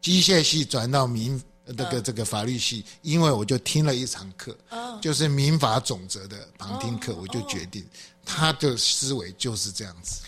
[0.00, 1.42] 机械系转到民
[1.76, 4.56] 这个这个法律系，因为我就听了一堂课，
[5.00, 7.86] 就是民法总则的旁听课，我就决定
[8.24, 10.22] 他的思维就是这样子。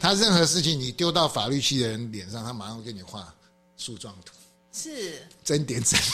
[0.00, 3.34] 他任何事情你丢到法律系的人脸上，他马上会给你画
[3.76, 4.32] 树状图，
[4.72, 6.04] 是，真点真理。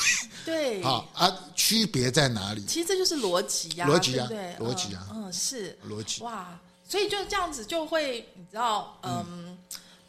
[0.44, 2.64] 对， 好啊，区别在哪里？
[2.66, 4.72] 其实这就是逻辑呀，逻辑啊对不对？
[4.72, 5.78] 逻辑啊嗯，嗯是。
[5.88, 6.22] 逻辑。
[6.22, 9.56] 哇，所以就这样子就会，你知道，嗯，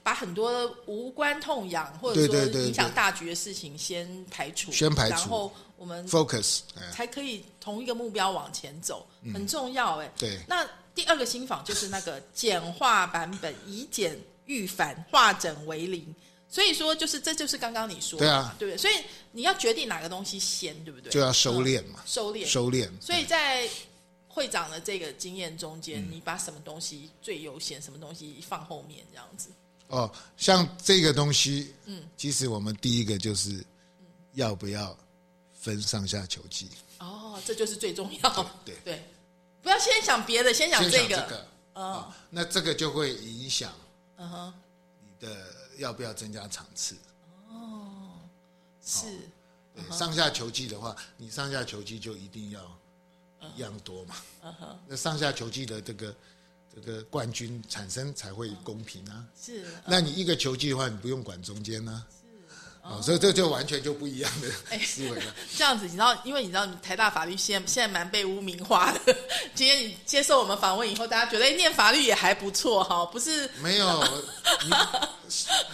[0.03, 10.11] 把很多无关痛痒或者说影响大局的事情先排除，先排除然后我们 focus，哎，才可以同一个目标往前走，很重要哎。
[10.17, 16.13] 对那第二个新法就是那个简化版本，以简御繁，化整为零。
[16.49, 18.77] 所以说，就是这就是刚刚你说的嘛，对啊对不对？
[18.77, 18.93] 所以
[19.31, 21.09] 你要决定哪个东西先，对不对？
[21.09, 22.89] 就要收敛嘛嗯，收敛，收敛。
[22.99, 23.69] 所以在
[24.27, 29.49] 会长的这个经验中间，你把什么东西最优先，什么东西放后面，这样子。
[29.91, 33.63] 哦，像这个东西，嗯，其实我们第一个就是
[34.33, 34.97] 要不要
[35.53, 38.51] 分上下球季，哦，这就是最重要。
[38.65, 39.03] 对对，
[39.61, 41.15] 不要先想别的，先想先这个。
[41.15, 43.71] 想这个，哦，那这个就会影响
[44.17, 44.53] 嗯哼，
[45.01, 45.37] 你的
[45.77, 46.95] 要不要增加场次。
[47.49, 48.13] 哦
[48.83, 49.05] 是。
[49.73, 52.61] 对上下球季的话，你上下球季就一定要
[53.55, 54.15] 一样多嘛。
[54.43, 54.79] 嗯哼。
[54.87, 56.13] 那上下球季的这个
[56.73, 59.23] 这个冠军产生才会公平啊。
[59.39, 62.19] 是，那你一个球季的话，你不用管中间呢、啊。
[62.83, 65.35] 哦，所以这就完全就不一样的思维了。
[65.55, 69.15] 这样子，你知道，因为你知道，台大法律现在现在蛮被污名化的。
[69.53, 73.47] 今天你接受我们访问以后，大家觉得，哎，念法律也还不错哈，不是？
[73.61, 74.03] 没有，
[74.63, 74.69] 你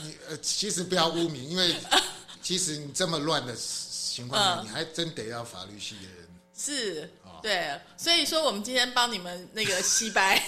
[0.04, 1.74] 你呃，其实不要污名，因为
[2.44, 6.28] 其实你这么乱的情况下，嗯你还真得要法律系的人。
[6.60, 7.10] 是，
[7.42, 10.42] 对，所以说我们今天帮你们那个洗白，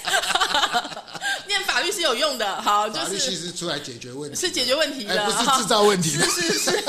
[1.48, 6.26] 念法律是有用的，好，就法律系是是出来解决问题，是解决问题的，哎，不是制造问题的。
[6.26, 6.72] 是是是，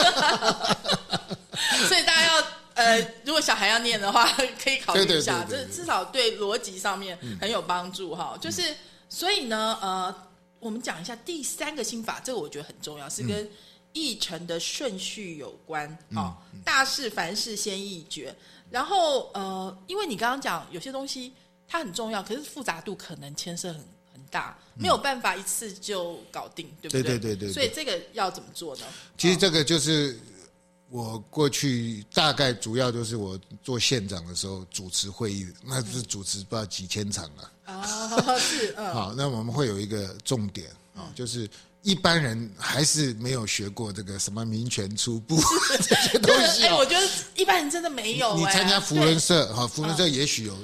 [1.88, 4.26] 所以大家要呃，如果小孩要念的话，
[4.62, 8.32] 可以考虑一下，这至少对逻辑上面很有帮助哈。
[8.34, 8.40] 嗯。
[8.40, 8.74] 就是
[9.08, 10.14] 所以呢，呃，
[10.58, 13.48] 我们讲一下第三个心法，这个我觉得很重要，是跟
[13.92, 16.34] 议程的顺序有关嗯哦。
[16.64, 18.34] 大事凡事先议决，
[18.70, 21.32] 然后呃，因为你刚刚讲有些东西
[21.66, 23.80] 它很重要，可是复杂度可能牵涉很
[24.12, 28.82] 很大，没有办法一次就搞定，对不对对对对对对所以这个要怎么做呢？
[29.18, 30.18] 其实这个就是
[30.88, 37.52] 我过去大概主要就是我做县长的时候主持会议，那是主持不知道几千场了。
[37.64, 38.94] 啊，是嗯。
[38.94, 41.48] 好，那我们会有一个重点啊，就是
[41.82, 45.40] 一般人还是没有学过这个什么民权初步
[45.80, 46.86] 这些东西哎、哦我。
[46.86, 50.56] 觉得一般人真的没有、哎你参加福伦社哈，福伦社也许有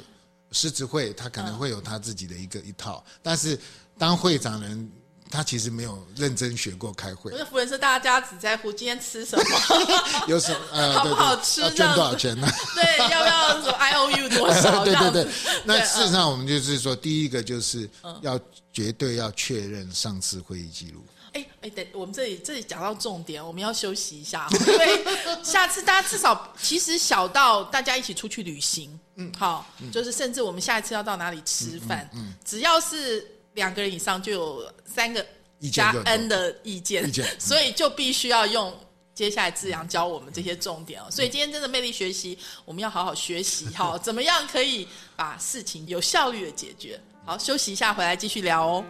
[0.52, 3.58] 狮子会，他可能会有他自己的一个一套，但是
[3.98, 4.90] 当会长人，
[5.30, 7.30] 他其实没有认真学过开会。
[7.32, 9.44] 我，觉得福人是大家只在乎今天吃什么，
[10.28, 12.46] 有什么呃， 好不好吃要捐多少钱呢？
[12.74, 14.84] 对，要不要什么 I O U 多少？
[14.84, 15.26] 对对对，
[15.64, 17.88] 那事实嗯上我们就是说，第一个就是
[18.22, 18.38] 要
[18.72, 21.04] 绝对要确认上次会议记录。
[21.32, 25.04] 哎哎，等我们这里这里讲到重点，我们要休息一下，因为
[25.42, 35.26] 下次大家至少其实小到大家一起出去旅行，嗯，好，就是甚至我们下一次要到哪里吃饭，嗯，只要是两个人以上，就有三个
[35.72, 38.72] 加 N 的意见，意见， 所以就必须要用
[39.14, 41.06] 接下来志阳教我们这些重点哦。
[41.10, 47.00] 所以今天真的魅力学习，我们要好好学习哈， 怎么样可以把事情有效率的解决？
[47.24, 48.84] 好，休息一下，回来继续聊哦。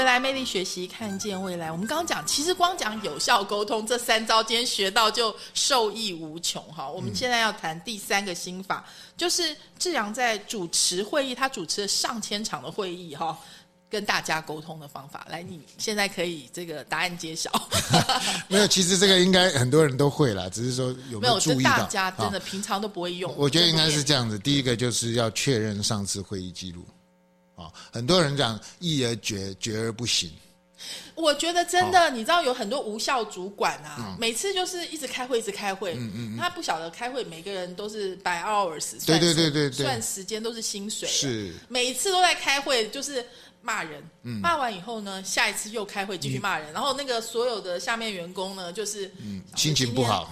[0.00, 1.70] 回来，魅力学习，看见未来。
[1.70, 6.88] 我们刚刚讲，其实光讲有效沟通这三招，今天学到就受益无穷哈。
[6.88, 8.82] 我们现在要谈第三个心法，
[9.14, 13.38] 就是志阳在主持会议，他主持了上千场的会议哈，
[13.90, 15.26] 跟大家沟通的方法。
[15.28, 17.52] 来，你现在可以这个答案揭晓。
[18.48, 21.72] 没有，其实这个应该很多人都会啦，只是说有没有注意到？
[21.72, 23.30] 大家真的平常都不会用。
[23.36, 26.86] 我觉得应该是这样子，第一个就是要确认上次会议记录。
[27.92, 30.30] 很多人讲议而决，决而不行。
[31.14, 35.94] 我觉得真的，你知道有很多无效主管啊，每次就是一直开会，一直开会。
[35.94, 41.08] 嗯嗯，他不晓得开会，每个人都是 by hours，对对对对对，算时间都是薪水。
[41.08, 43.24] 是，每次都在开会，就是。
[43.62, 50.30] 骂人，嗯骂完以后呢，下一次又开会继续骂人，然后那个所有的下面员工呢，就是嗯心情不好。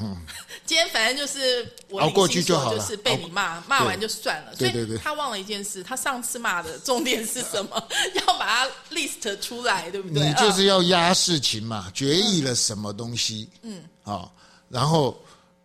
[0.65, 4.55] 今天反正就是熬过去就好就是被你骂，骂完就算了。
[4.57, 7.89] 所以他忘了一件事，他上次骂的 重点是什么？
[8.27, 10.27] 要把它 list 出来，对不对？
[10.27, 13.49] 你就是要压事情嘛，决议了什么东西？
[13.63, 14.35] 嗯，好，
[14.69, 15.19] 然后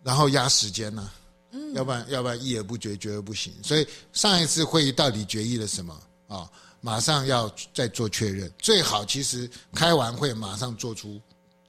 [0.03, 1.11] 然后压时间呢？
[1.51, 3.53] 嗯，要不然要不然一而不决，决而不行。
[3.63, 5.95] 所以上一次会议到底决议了什么
[6.27, 6.49] 啊？
[6.85, 11.17] 马上要再做确认，最好其实开完会马上做出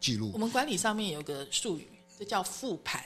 [0.00, 0.33] 记录。
[0.35, 3.00] 我们管理上面有个术语，这叫复盘。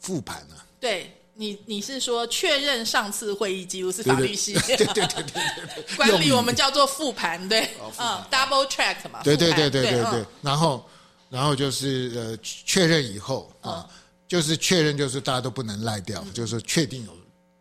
[0.00, 0.66] 复盘啊？
[0.80, 4.54] 对你，你是说确认上次会议记录是法律系？
[4.66, 5.96] 对对对对对。
[5.96, 9.22] 管理我们叫做复盘，对，嗯，double check 嘛。
[9.22, 10.26] 对对对对对对。
[10.42, 10.84] 然后，
[11.30, 13.88] 然后就是呃，确认以后啊，
[14.26, 17.16] 就是确认，就是大家都不能赖掉，就是确定有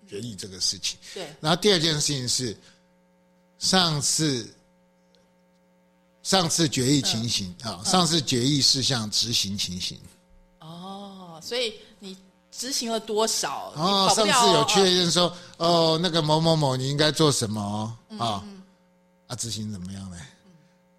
[0.10, 0.98] 决议这个事情。
[1.14, 1.28] 对。
[1.40, 2.58] 然后第二件事情是。
[3.62, 4.52] 上次，
[6.24, 10.00] 上次决议情形啊，上次决议事项执行情形。
[10.60, 12.18] 哦，所以你
[12.52, 13.72] 执行了多少？
[13.76, 18.44] 哦，上次有确认说，哦，那个某某某，你应该做什么啊？
[19.28, 20.18] 啊，执行怎么样呢？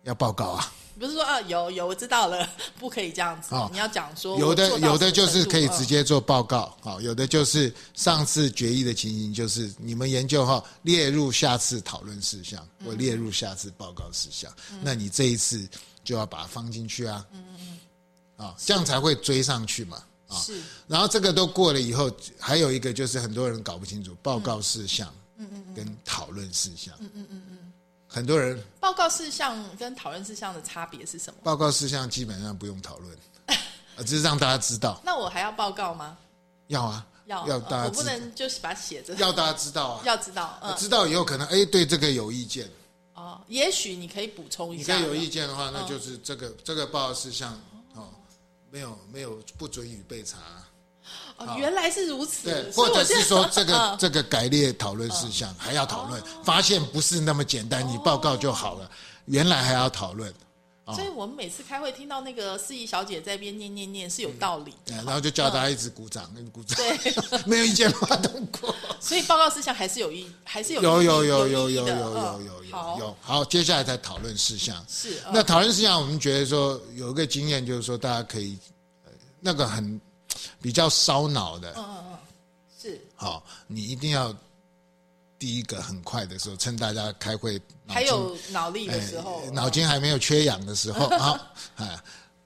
[0.04, 0.72] 要报告啊。
[0.98, 3.54] 不是说啊，有有我知道了， 不可以这样子。
[3.70, 14.52] 你要讲说，有的有的就是可以直接做报告，好，有的就是上次决议的情形，就是你们研究哈，列入下次讨论事项，或列入下次报告事项。
[14.82, 15.68] 那你这一次
[16.04, 17.78] 就要把它放进去啊，嗯嗯
[18.38, 20.60] 嗯，啊，这样才会追上去嘛，啊，是。
[20.86, 27.58] 然后这个都过了以后，还有一个就是很多人搞不清楚报告事项，嗯嗯嗯，跟讨论事项，嗯嗯嗯嗯。
[28.12, 31.40] 很多人报告事项跟讨论事项的差别是什么？
[31.42, 33.16] 报告事项基本上不用讨论，
[34.04, 35.00] 只是让大家知道。
[35.02, 36.18] 那我还要报告吗？
[36.66, 37.84] 要啊，要要大家。
[37.84, 39.14] 我不能就是把它写着。
[39.14, 40.76] 要大家知道啊，要知道。
[40.78, 42.68] 知道以后可能哎，对这个有意见。
[43.14, 44.96] 哦，也许你可以补充一下。
[44.96, 47.58] 你可以有意见的话，那就是这个这个报告事项
[47.94, 48.08] 哦，
[48.70, 50.38] 没有没有不准予备查。
[51.56, 58.90] 原来是如此，对，或者是说这个这个改列讨论事项还要讨论，发现不是那么简单，你报告就好了，
[59.24, 60.32] 原来还要讨论。
[60.94, 67.14] 所以我们每次开会听到那个司仪小姐在边念念念是有道理，然后就叫大家一直鼓掌，鼓掌，对，
[67.46, 68.74] 没有意见的话通过。
[69.00, 74.84] 所以报告事项还是有意，还是有有有有有有有有有有好，接下来再讨论事项。
[74.88, 78.58] 是那讨论事项，我们觉得说有一个经验，就是说大家可以
[79.40, 80.00] 那个很。
[80.62, 82.18] 比较烧脑的，嗯嗯嗯，
[82.80, 83.00] 是。
[83.16, 84.34] 好，你一定要
[85.38, 91.38] 第一个很快的时候，趁大家开会还有脑力的时候，脑筋还没有缺氧的时候， 好，
[91.76, 91.98] 哎，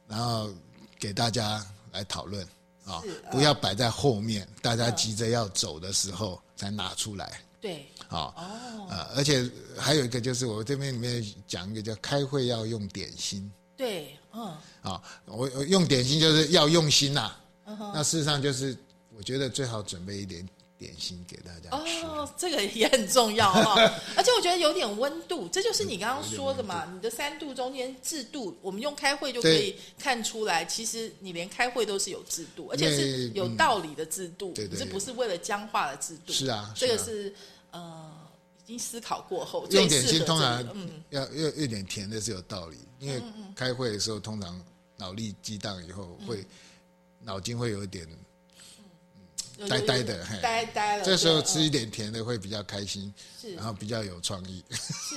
[0.09, 0.51] 然后
[0.99, 2.43] 给大家来讨论
[2.87, 17.37] 啊，不要摆在后面，大家急着要走的时候才拿出来，对，好，哦，呃，而且还有一个就是我这边里面讲一个叫开会要用点心，对，嗯，啊，我用点心就是要用心呐。
[17.67, 18.77] 那事实上就是，
[19.17, 20.47] 我觉得最好准备一点
[20.79, 23.75] 点心给大家哦，这个也很重要哈。
[24.15, 26.87] 而且我觉得有点温度，这就是你刚刚说的嘛。
[26.93, 36.33] 你的三度中间制度，我们用开会就可以看出来，其实你连开会都是有制度，而且是有道理的制度，这不是为了僵化的制度。
[36.33, 37.35] 是啊，这个是
[37.71, 38.13] 呃，
[38.63, 40.63] 已经思考过后用点心，通常
[41.11, 43.21] 要要有点甜的是有道理，因为
[43.55, 44.63] 开会的时候通常
[44.99, 46.45] 脑力激荡以后会。
[47.27, 48.07] 脑筋会有一点，
[49.69, 51.05] 呆呆的，嘿呆呆了。
[51.05, 54.65] 这时候吃一点甜的会比较开心，是然后比较有创意。
[54.71, 55.17] 是，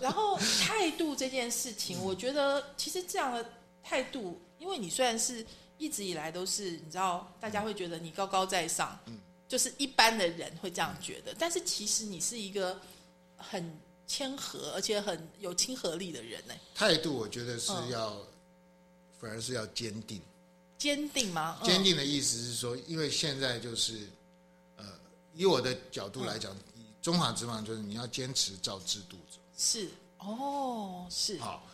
[0.00, 3.44] 然后态度这件事情，我觉得其实这样的
[3.82, 5.44] 态度，因为你虽然是
[5.76, 12.80] 一直以来都是，你知道，大家会觉得你高高在上，嗯就是一般的人会这样觉得，但是其实你是一个
[13.36, 13.76] 很
[14.06, 18.16] 谦和而且很有亲和力的人呢，态度我觉得是嗯要，
[19.18, 20.22] 反而是要坚定。
[20.80, 21.58] 坚定吗？
[21.60, 21.68] 嗯。
[21.68, 24.08] 坚定的意思是说，因为现在就是，
[24.76, 24.84] 呃，
[25.34, 29.38] 以我的角度来讲，以中华职棒就是你要坚持照制度走。
[29.56, 29.90] 是。
[30.18, 31.38] 哦，是。
[31.38, 31.66] 好，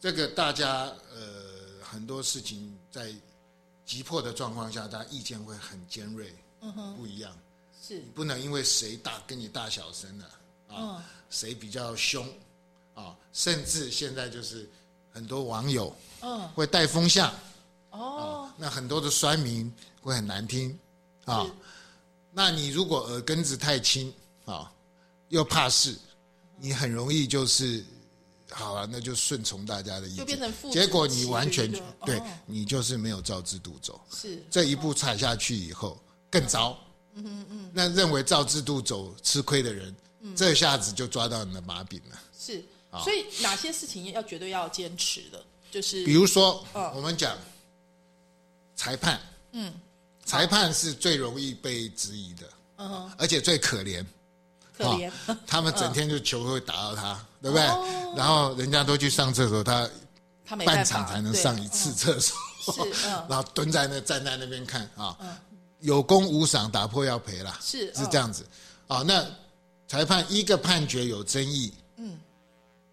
[0.00, 3.14] 这个大家呃很多事情在
[3.84, 7.30] 急迫的状况下，大家意见会很尖锐，嗯哼，不一样。
[7.86, 8.00] 是。
[8.14, 10.24] 不能因为谁大跟你大小声了
[10.68, 11.02] 啊，嗯。
[11.28, 12.26] 谁比较凶
[12.94, 14.68] 啊，甚至现在就是
[15.12, 16.48] 很多网友嗯。
[16.50, 17.32] 会带风向
[17.96, 18.48] 哦。
[18.48, 20.78] 啊，那很多的酸民会很难听
[21.24, 21.44] 啊。
[21.44, 21.50] 是。
[22.32, 24.12] 那你如果耳根子太轻
[24.44, 24.70] 啊，
[25.28, 25.96] 又怕事，
[26.58, 27.82] 你很容易就是
[28.50, 31.70] 好了，那就顺从大家的意就变成父见，结果你完全
[32.04, 32.26] 对哦。
[32.44, 34.00] 你就是没有照制度走。
[34.12, 34.44] 是。
[34.50, 35.98] 这一步踩下去以后
[36.30, 36.78] 更糟。
[37.14, 37.70] 嗯嗯嗯。
[37.72, 39.96] 那认为照制度走吃亏的人，
[40.36, 42.20] 这下子就抓到你的把柄了。
[42.38, 42.62] 是，
[43.02, 46.92] 所以哪些事情要绝对要坚持的，就是比如说，嗯。
[46.94, 47.36] 我们讲
[48.76, 49.20] 裁判，
[49.52, 49.72] 嗯，
[50.24, 52.46] 裁判是最容易被质疑的，
[52.76, 54.04] 嗯，而且最可怜。
[54.76, 55.10] 可怜。
[55.26, 57.64] 啊他们整天就球会打到他，对不对？
[58.14, 59.88] 然后人家都去上厕所，他
[60.44, 62.36] 他半场才能上一次厕所，
[63.28, 65.16] 然后蹲在那站在那边看啊，
[65.80, 68.46] 有功无赏，打破要赔啦，是是这样子。
[68.86, 69.02] 啊。
[69.02, 69.24] 那
[69.88, 72.18] 裁判一个判决有争议，嗯，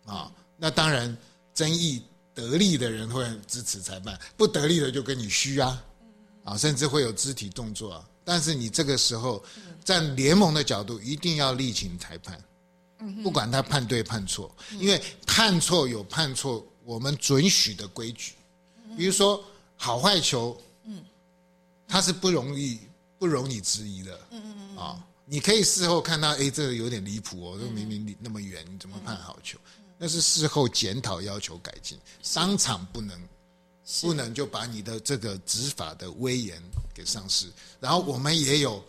[0.06, 1.16] 啊，那当然
[1.54, 2.02] 争议
[2.34, 5.84] 得力的人会支持裁判，不得力的就跟你虚啊，
[6.44, 8.10] 啊，甚至会有肢体动作啊。
[8.24, 9.44] 但是你这个时候
[9.84, 12.42] 站联盟的角度，一定要力请裁判。
[13.22, 18.32] 不管他判对判错，因为判错有判错我们准许的规矩，
[18.96, 19.44] 比如说
[19.76, 20.58] 好坏球，
[21.86, 22.80] 它是不容易
[23.20, 24.18] 不容你质疑的，
[24.78, 29.60] 啊，你可以事后看到，哎，这个有点离谱哦，这明明离那么远，你怎么判好球？
[30.04, 33.18] 那是事后检讨要求改进，商场不能
[34.02, 36.62] 不能就把你的这个执法的威严
[36.94, 37.50] 给丧失。
[37.80, 38.84] 然后我们也有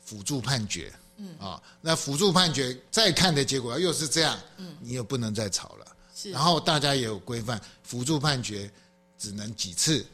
[0.00, 1.38] 辅助判决，嗯。
[1.38, 5.86] 啊，那辅助判决再看的结果又是这样，嗯，你也不能再吵了。
[6.12, 6.32] 是。
[6.32, 8.68] 然后大家也有规范，辅助判决
[9.16, 10.04] 只能几次，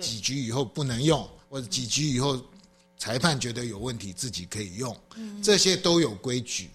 [0.00, 2.42] 几局以后不能用，或者几局以后
[2.96, 5.42] 裁判觉得有问题自己可以用，嗯。
[5.42, 6.70] 这些都有规矩。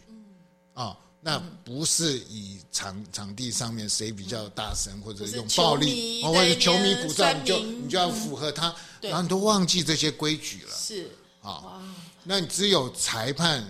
[0.75, 10.75] 啊、那不是以场场地上面谁比较大声，或者用暴力，哦或者球迷鼓噪，你就你就要符合他，对然后你都忘记这些规矩了。
[10.75, 11.11] 是
[11.41, 11.83] 啊，
[12.23, 13.69] 那你只有裁判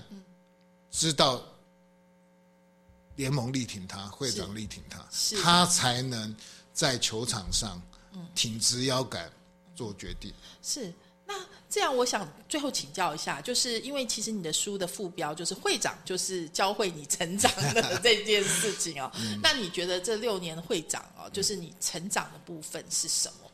[0.92, 1.44] 知道
[3.16, 5.04] 联盟力挺他，会长力挺他
[5.42, 6.36] 他才能
[6.72, 7.82] 在球场上
[8.36, 9.28] 挺直腰杆
[9.76, 10.32] 做决定。
[10.62, 10.94] 是。
[11.70, 19.12] 那这样，我想最后请教一下，就是因为其实你的书的副标就是“会长就是教会你成长的这件事情哦。
[19.22, 23.50] 嗯那你觉得这六年会长哦，就是你成长的部分是什么？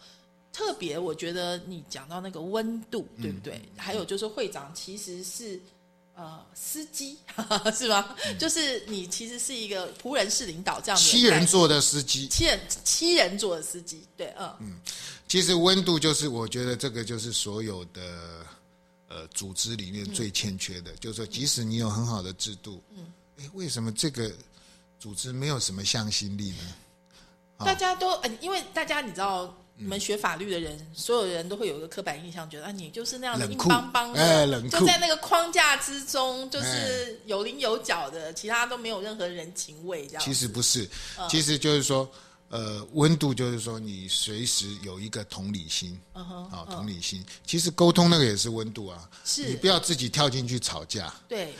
[0.54, 3.62] 特别，我觉得你讲到那个温度，对不对？
[3.76, 5.60] 还有就是会长其实是
[6.16, 7.18] 呃司机，
[7.76, 8.16] 是吗？
[8.40, 14.56] 就是你其实是一个仆人式领导这样的七人座的司机，七人七人座的司机，对，嗯。
[14.62, 14.80] 嗯，
[15.28, 18.46] 其实温度就是我觉得这个就是所有的
[19.10, 24.32] 呃组织里面最欠缺的，就是说即使你有很好的制度，嗯，哎，为什么这个
[25.00, 26.76] 组织没有什么向心力呢？
[27.60, 29.56] 大家都，呃因为大家你知道。
[29.78, 37.16] 你们学法律的人，所有人都会有一个刻板印象，觉得啊，你就是那样的硬邦邦的，哎冷就在那个框架之中，就是哎。
[37.26, 40.24] 有棱有角的，其他都没有任何人情味，这样。
[40.24, 41.28] 其实不是，嗯。
[41.28, 42.08] 其实就是说，
[42.50, 47.26] 呃，温度就是说你随时有一个同理心，嗯啊，同理心。
[47.46, 49.50] 其实沟通那个也是温度啊，是。
[49.50, 51.12] 你不要自己跳进去吵架。
[51.28, 51.56] 对，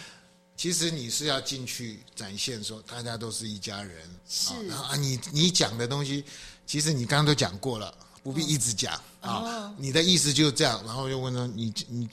[0.56, 4.54] 其实你是要进去展现说大家都是一家人，是。
[4.54, 6.24] 啊然后啊，你你讲的东西，
[6.68, 7.92] 其实你刚刚都讲过了，
[8.26, 9.76] 不必一直讲哦啊。
[9.78, 12.10] 你的意思就是这样，然后又问他你你，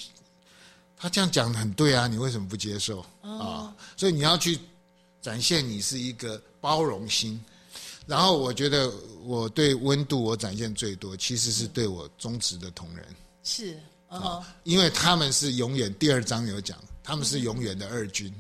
[0.95, 3.75] 他这样讲得很对啊，你为什么不接受哦啊？
[3.97, 4.59] 所以你要去
[5.23, 7.43] 展现你是一个包容心。
[8.07, 8.93] 然后我觉得
[9.25, 13.07] 我对温度我展现最多，其实是对我忠实的同仁。
[13.43, 18.31] 是，嗯哼，因为他们是永远第二章有讲，他们是永远的二军，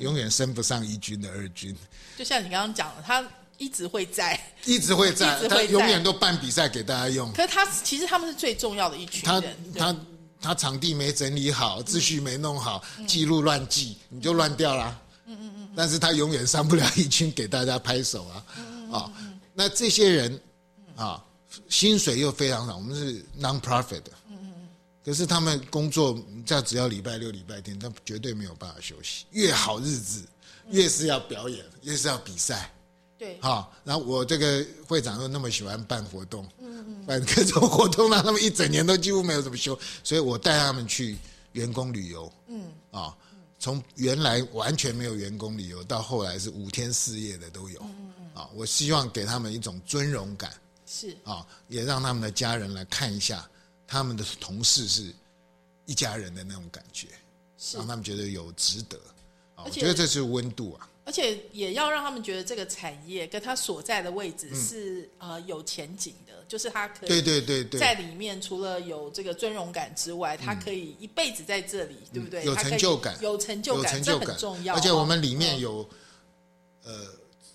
[0.00, 1.76] 永远升不上一军的二军，
[2.18, 3.22] 就像你刚刚讲的，他
[3.62, 7.32] 一直会在，一直会在， 他一直会在永远都办比赛给大家用。
[7.32, 9.98] 可是他其实他们是最重要的一群他人，他他
[10.40, 15.00] 他场地没整理好，秩序没弄好，记录乱记，你就乱掉啦。
[15.26, 15.68] 嗯嗯嗯。
[15.76, 18.44] 但是他永远上不了一群给大家拍手啊。
[18.92, 19.12] 啊，
[19.54, 20.40] 那这些人
[20.96, 21.24] 啊，
[21.68, 24.10] 薪水又非常少，我们是 non-profit 的。
[25.04, 29.24] 可是他们工作，这只要礼拜六、礼拜天，他绝对没有办法休息。
[29.30, 30.24] 越好日子，
[30.70, 32.70] 越是要表演，越是要比赛。
[33.22, 33.38] 对。
[33.40, 36.44] 好，然后我这个会长又那么喜欢办活动。
[36.58, 41.16] 嗯嗯办各种活动，让他们一整年都几乎没有怎么休，所以我带他们去
[41.52, 42.32] 员工旅游。
[42.48, 43.16] 嗯，啊，
[43.58, 47.80] 从原来完全没有员工旅游，到后来是五天四夜的都有。
[47.82, 50.52] 嗯嗯啊，我希望给他们一种尊荣感。
[50.86, 53.48] 是啊，也让他们的家人来看一下
[53.86, 55.12] 他们的同事是
[55.86, 57.08] 一家人的那种感觉，
[57.74, 58.96] 让他们觉得有值得。
[59.54, 60.88] 啊，我觉得这是温度啊。
[61.04, 72.44] 而且也要让他们觉得这个产业跟他所在的位置是呃有前景的，就是他可以对对对对在里面除了有这个尊荣感之外，他可以一辈子在这里，对不对？
[72.44, 74.74] 有成就感，有成就感，这很重要。
[74.74, 75.88] 而且我们里面有
[76.84, 77.06] 呃，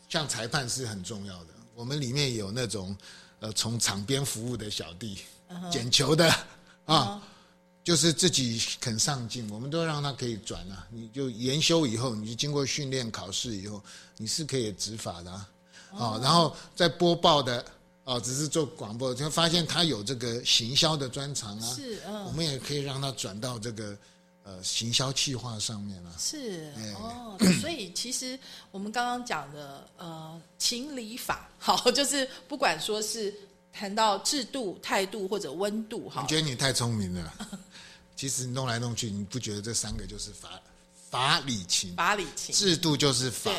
[0.09, 2.95] 像裁判是很重要的，我们里面有那种
[3.39, 5.19] 呃从场边服务的小弟，
[5.71, 6.29] 捡球的
[6.85, 7.23] 啊。
[7.87, 10.85] 就是自己肯上进，我们都让他可以转啊。
[10.91, 13.81] 你就研修以后，你就经过训练考试以后，
[14.17, 15.49] 你是可以执法的啊。
[15.91, 17.63] 哦然后在播报的
[18.03, 21.73] 啊，只是做广播，就发现他有这个行销的专长啊。
[21.73, 23.97] 是，嗯，我们也可以让他转到这个
[24.43, 26.11] 呃行销企划上面啊。
[26.19, 26.69] 是，
[26.99, 28.37] 哦，所以其实
[28.69, 33.33] 我们刚刚讲的呃情理法，好，就是不管说是
[33.77, 36.21] 谈到制度、态度或者温度，哈。
[36.23, 37.33] 我觉得你太聪明了。
[38.15, 40.49] 其实弄来弄去，你不觉得这三个就是法
[41.11, 41.95] 法理情？
[41.95, 43.51] 法理情制度就是法，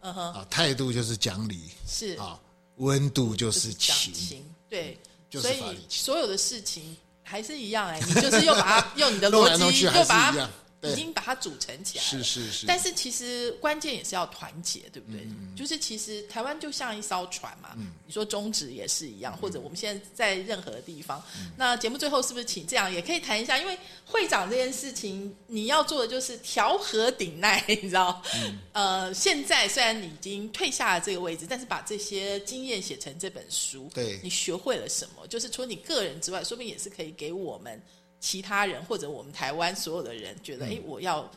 [0.00, 2.40] 嗯哼，啊，态度就是讲理，是啊，
[2.76, 4.98] 温度就是情，对，
[5.28, 6.02] 就是法理情。
[6.02, 10.48] 所有的事情还是一样哎，你就是又把它 用你的逻辑又把它。
[10.90, 12.66] 已经把它组成起来了，是是是。
[12.66, 15.26] 但是其实关键也是要团结，对不对？
[15.56, 17.76] 就是其实台湾就像一艘船嘛，
[18.06, 21.22] 你说中职也是一样，或者我们现在在任何地方。
[21.56, 23.58] 那节目最后是不是请这样也可以谈一下？
[23.58, 28.22] 因为会长这件事情，你要做的就是调和顶耐，你知道？
[28.72, 35.26] 呃，现在虽然你已经退下了这个位置，但是把这些经验写成这本书，对你学会了什么？
[35.28, 37.82] 就是除了你个人之外，说不定也是可以给我们。
[38.20, 41.30] 其他人或者我们台湾所有的人觉得，哎，我要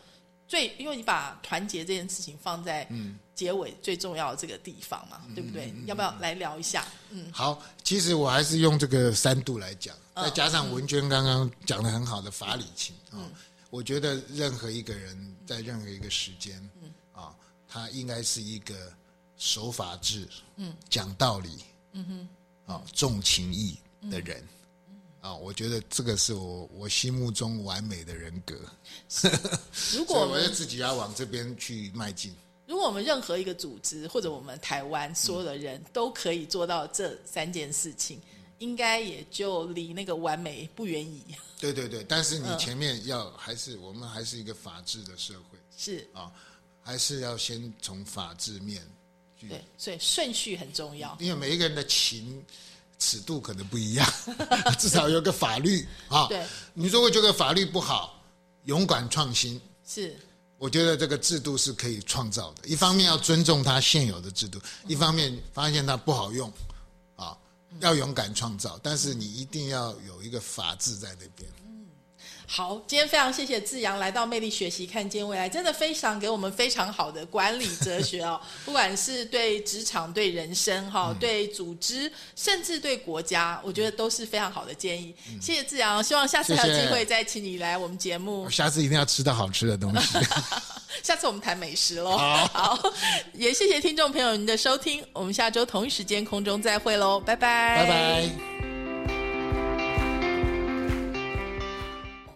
[0.48, 2.88] 最，因为你把团结这件事情放在
[3.36, 5.74] 结尾最重要的这个地方嘛，对不对？
[5.86, 6.86] 要不要来聊一下？
[7.12, 13.24] 嗯，好，其实我还是用这个三度来讲，再加上文娟刚刚讲的很好的法理情啊，
[13.70, 16.58] 我觉得任何一个人在任何一个时间，
[17.14, 17.34] 啊，
[17.68, 18.92] 他应该是一个
[19.38, 21.60] 守法治、嗯，讲道理，
[21.94, 22.28] 嗯
[22.66, 23.78] 哼，啊，重情义
[24.10, 24.44] 的人。
[25.22, 28.56] 啊，我觉得这个是我我心目中完美的人格。
[29.94, 32.34] 如果我自己要往这边去迈进，
[32.66, 38.22] 如果我们任何一个组织或者我们台湾所有的人都可以做到这三件事情，
[38.60, 41.22] 应该也就离那个完美不远矣。
[41.60, 46.32] 对对对，但是你前面要还是我们还是一个法治的社会，是啊，
[46.82, 48.82] 还是要先从法治面。
[49.42, 52.42] 对，所以顺序很重要，因为每一个人的情。
[53.00, 54.08] 尺度可能不一样，
[54.78, 56.28] 至少有个法律啊。
[56.28, 58.22] 对，你如果觉得法律不好，
[58.66, 60.16] 勇敢创新是。
[60.58, 62.68] 我觉得这个制度是可以创造的。
[62.68, 66.52] 一方面要尊重它现有的制度，一方面发现它不好用，
[67.16, 67.38] 啊，
[67.80, 68.78] 要勇敢创造。
[68.84, 71.50] 但是你一定要有一个法治在那边。
[72.52, 78.42] 好，今天非常谢谢志阳来到魅力学习，看见未来，真的非常给我们非常好的管理哲学哦。
[78.66, 85.14] 不管是对职场、对人生、哈、对组织，甚至对国家，我觉得都是非常好的建议。
[85.40, 88.50] 谢谢志阳，希望下次还有机会再请你来我们节目。
[88.50, 90.18] 下次一定要吃到好吃的东西。
[91.04, 92.18] 下次我们谈美食喽。
[92.18, 92.80] 好，
[93.34, 98.69] 也谢谢听众朋友您的收听，我们下周同一时间空中再会喽，拜拜，拜拜。